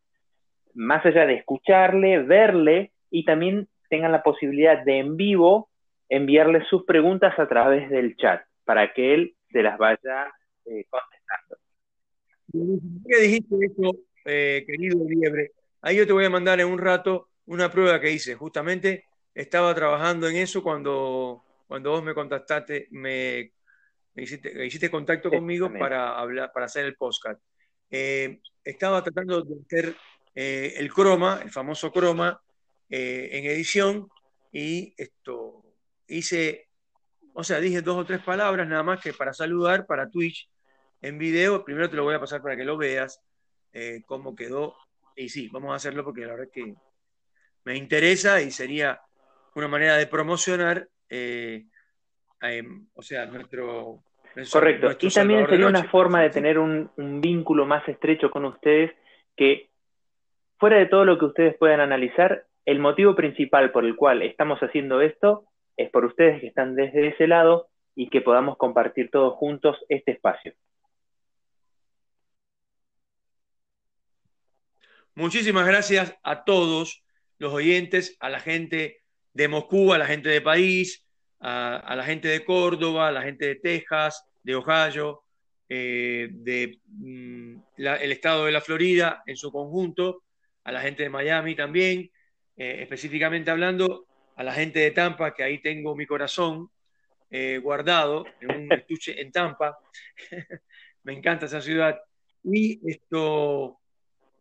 más 0.73 1.05
allá 1.05 1.25
de 1.25 1.35
escucharle, 1.35 2.19
verle 2.23 2.91
y 3.11 3.25
también 3.25 3.67
tengan 3.89 4.11
la 4.11 4.23
posibilidad 4.23 4.83
de 4.83 4.99
en 4.99 5.17
vivo 5.17 5.69
enviarle 6.09 6.63
sus 6.69 6.85
preguntas 6.85 7.37
a 7.37 7.47
través 7.47 7.89
del 7.89 8.15
chat 8.15 8.41
para 8.63 8.93
que 8.93 9.13
él 9.13 9.35
se 9.51 9.61
las 9.61 9.77
vaya 9.77 10.33
eh, 10.65 10.85
contestando. 10.89 11.57
¿Qué 13.07 13.21
dijiste 13.21 13.55
eso, 13.65 13.97
eh, 14.25 14.63
querido 14.65 14.99
Liebre? 15.07 15.51
Ahí 15.81 15.97
yo 15.97 16.07
te 16.07 16.13
voy 16.13 16.25
a 16.25 16.29
mandar 16.29 16.59
en 16.59 16.67
un 16.67 16.79
rato 16.79 17.29
una 17.45 17.71
prueba 17.71 17.99
que 17.99 18.11
hice. 18.11 18.35
Justamente 18.35 19.05
estaba 19.33 19.73
trabajando 19.75 20.27
en 20.27 20.37
eso 20.37 20.63
cuando, 20.63 21.43
cuando 21.67 21.91
vos 21.91 22.03
me 22.03 22.13
contactaste, 22.13 22.87
me, 22.91 23.51
hiciste, 24.15 24.65
hiciste, 24.65 24.89
contacto 24.89 25.29
conmigo 25.29 25.71
para, 25.71 26.17
hablar, 26.17 26.51
para 26.53 26.65
hacer 26.65 26.85
el 26.85 26.95
postcard. 26.95 27.37
Eh, 27.89 28.39
estaba 28.63 29.03
tratando 29.03 29.41
de 29.41 29.55
hacer 29.61 29.95
el 30.33 30.91
croma, 30.91 31.39
el 31.43 31.51
famoso 31.51 31.91
croma, 31.91 32.41
en 32.89 33.45
edición 33.45 34.09
y 34.51 34.93
esto 34.97 35.65
hice, 36.07 36.69
o 37.33 37.43
sea, 37.43 37.59
dije 37.59 37.81
dos 37.81 37.97
o 37.97 38.05
tres 38.05 38.21
palabras 38.21 38.67
nada 38.67 38.83
más 38.83 39.01
que 39.01 39.13
para 39.13 39.33
saludar 39.33 39.85
para 39.85 40.09
Twitch 40.09 40.49
en 41.01 41.17
video. 41.17 41.63
Primero 41.63 41.89
te 41.89 41.95
lo 41.95 42.03
voy 42.03 42.15
a 42.15 42.19
pasar 42.19 42.41
para 42.41 42.55
que 42.55 42.63
lo 42.63 42.77
veas, 42.77 43.21
eh, 43.73 44.03
cómo 44.05 44.35
quedó. 44.35 44.75
Y 45.15 45.29
sí, 45.29 45.49
vamos 45.49 45.71
a 45.71 45.75
hacerlo 45.75 46.03
porque 46.03 46.21
la 46.21 46.33
verdad 46.33 46.47
es 46.47 46.51
que 46.51 46.75
me 47.63 47.75
interesa 47.75 48.41
y 48.41 48.51
sería 48.51 49.01
una 49.55 49.67
manera 49.67 49.97
de 49.97 50.07
promocionar, 50.07 50.89
eh, 51.09 51.65
o 52.93 53.01
sea, 53.01 53.25
nuestro... 53.25 54.03
Correcto. 54.51 54.89
y 54.99 55.09
también 55.11 55.47
sería 55.47 55.67
una 55.67 55.85
forma 55.85 56.21
de 56.21 56.29
tener 56.29 56.59
un, 56.59 56.91
un 56.97 57.21
vínculo 57.21 57.65
más 57.65 57.87
estrecho 57.87 58.29
con 58.29 58.43
ustedes 58.43 58.91
que, 59.37 59.69
fuera 60.59 60.77
de 60.77 60.87
todo 60.87 61.05
lo 61.05 61.17
que 61.17 61.25
ustedes 61.25 61.55
puedan 61.57 61.79
analizar, 61.79 62.45
el 62.65 62.79
motivo 62.79 63.15
principal 63.15 63.71
por 63.71 63.85
el 63.85 63.95
cual 63.95 64.21
estamos 64.23 64.59
haciendo 64.59 64.99
esto 64.99 65.45
es 65.77 65.89
por 65.89 66.03
ustedes 66.03 66.41
que 66.41 66.47
están 66.47 66.75
desde 66.75 67.07
ese 67.07 67.27
lado 67.27 67.69
y 67.95 68.09
que 68.09 68.21
podamos 68.21 68.57
compartir 68.57 69.09
todos 69.09 69.35
juntos 69.35 69.77
este 69.89 70.11
espacio. 70.11 70.53
Muchísimas 75.13 75.65
gracias 75.65 76.17
a 76.23 76.43
todos 76.43 77.05
los 77.37 77.53
oyentes, 77.53 78.17
a 78.19 78.29
la 78.29 78.41
gente 78.41 78.97
de 79.33 79.47
Moscú, 79.47 79.93
a 79.93 79.97
la 79.97 80.05
gente 80.05 80.29
de 80.29 80.41
París, 80.41 81.04
a, 81.47 81.95
la 81.95 82.03
gente 82.03 82.27
de 82.27 82.43
Córdoba, 82.43 83.09
a 83.09 83.11
la 83.11 83.21
gente 83.21 83.45
de 83.45 83.55
Texas, 83.55 84.25
de 84.43 84.55
Ohio, 84.55 85.21
eh, 85.69 86.27
de 86.31 86.79
mm, 86.87 87.57
el 87.77 88.11
estado 88.11 88.45
de 88.45 88.51
la 88.51 88.61
Florida 88.61 89.21
en 89.27 89.37
su 89.37 89.51
conjunto, 89.51 90.23
a 90.63 90.71
la 90.71 90.81
gente 90.81 91.03
de 91.03 91.09
Miami 91.09 91.55
también, 91.55 92.09
eh, 92.57 92.79
específicamente 92.81 93.51
hablando 93.51 94.07
a 94.35 94.43
la 94.43 94.53
gente 94.53 94.79
de 94.79 94.91
Tampa, 94.91 95.35
que 95.35 95.43
ahí 95.43 95.61
tengo 95.61 95.95
mi 95.95 96.07
corazón 96.07 96.69
eh, 97.29 97.59
guardado 97.61 98.25
en 98.41 98.63
un 98.63 98.71
estuche 98.73 99.21
en 99.21 99.31
Tampa. 99.31 99.77
Me 101.03 101.13
encanta 101.13 101.45
esa 101.45 101.61
ciudad. 101.61 101.99
Y 102.43 102.79
esto, 102.89 103.79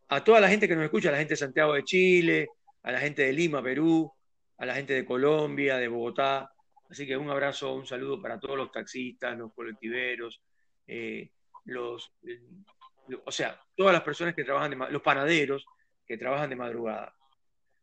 a 0.08 0.24
toda 0.24 0.40
la 0.40 0.48
gente 0.48 0.66
que 0.66 0.74
nos 0.74 0.84
escucha, 0.84 1.10
a 1.10 1.12
la 1.12 1.18
gente 1.18 1.34
de 1.34 1.38
Santiago 1.38 1.74
de 1.74 1.84
Chile, 1.84 2.48
a 2.82 2.92
la 2.92 3.00
gente 3.00 3.22
de 3.22 3.32
Lima, 3.34 3.62
Perú, 3.62 4.10
a 4.56 4.64
la 4.64 4.74
gente 4.74 4.94
de 4.94 5.04
Colombia, 5.04 5.76
de 5.76 5.88
Bogotá. 5.88 6.53
Así 6.90 7.06
que 7.06 7.16
un 7.16 7.30
abrazo, 7.30 7.74
un 7.74 7.86
saludo 7.86 8.20
para 8.20 8.38
todos 8.38 8.56
los 8.56 8.70
taxistas, 8.70 9.36
los 9.36 9.52
colectiveros, 9.52 10.42
eh, 10.86 11.30
los, 11.64 12.12
o 13.24 13.32
sea, 13.32 13.60
todas 13.74 13.92
las 13.92 14.02
personas 14.02 14.34
que 14.34 14.44
trabajan, 14.44 14.70
de, 14.70 14.90
los 14.90 15.02
panaderos 15.02 15.66
que 16.06 16.18
trabajan 16.18 16.50
de 16.50 16.56
madrugada. 16.56 17.14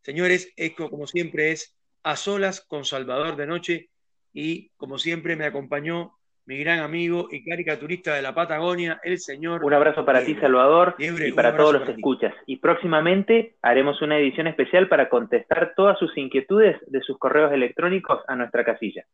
Señores, 0.02 0.52
esto 0.56 0.90
como 0.90 1.08
siempre 1.08 1.52
es 1.52 1.76
a 2.04 2.16
solas 2.16 2.62
con 2.62 2.86
Salvador 2.86 3.36
de 3.36 3.48
Noche 3.48 3.90
y 4.34 4.70
como 4.78 4.98
siempre 4.98 5.36
me 5.36 5.46
acompañó 5.46 6.18
mi 6.52 6.58
gran 6.58 6.80
amigo 6.80 7.30
y 7.32 7.46
caricaturista 7.46 8.14
de 8.14 8.22
la 8.22 8.36
Patagonia, 8.36 9.00
el 9.06 9.20
señor. 9.20 9.64
Un 9.64 9.74
abrazo 9.74 10.04
para 10.04 10.26
ti, 10.26 10.36
Salvador, 10.36 10.96
y 11.00 11.32
para 11.32 11.56
todos 11.56 11.76
los 11.76 11.84
que 11.84 11.94
escuchas. 11.94 12.34
Y 12.46 12.58
próximamente 12.58 13.56
haremos 13.62 14.02
una 14.02 14.18
edición 14.18 14.48
especial 14.48 14.90
para 14.90 15.08
contestar 15.08 15.72
todas 15.78 15.98
sus 15.98 16.12
inquietudes 16.18 16.76
de 16.88 17.00
sus 17.04 17.18
correos 17.18 17.54
electrónicos 17.54 18.20
a 18.28 18.36
nuestra 18.36 18.66
casilla. 18.66 19.06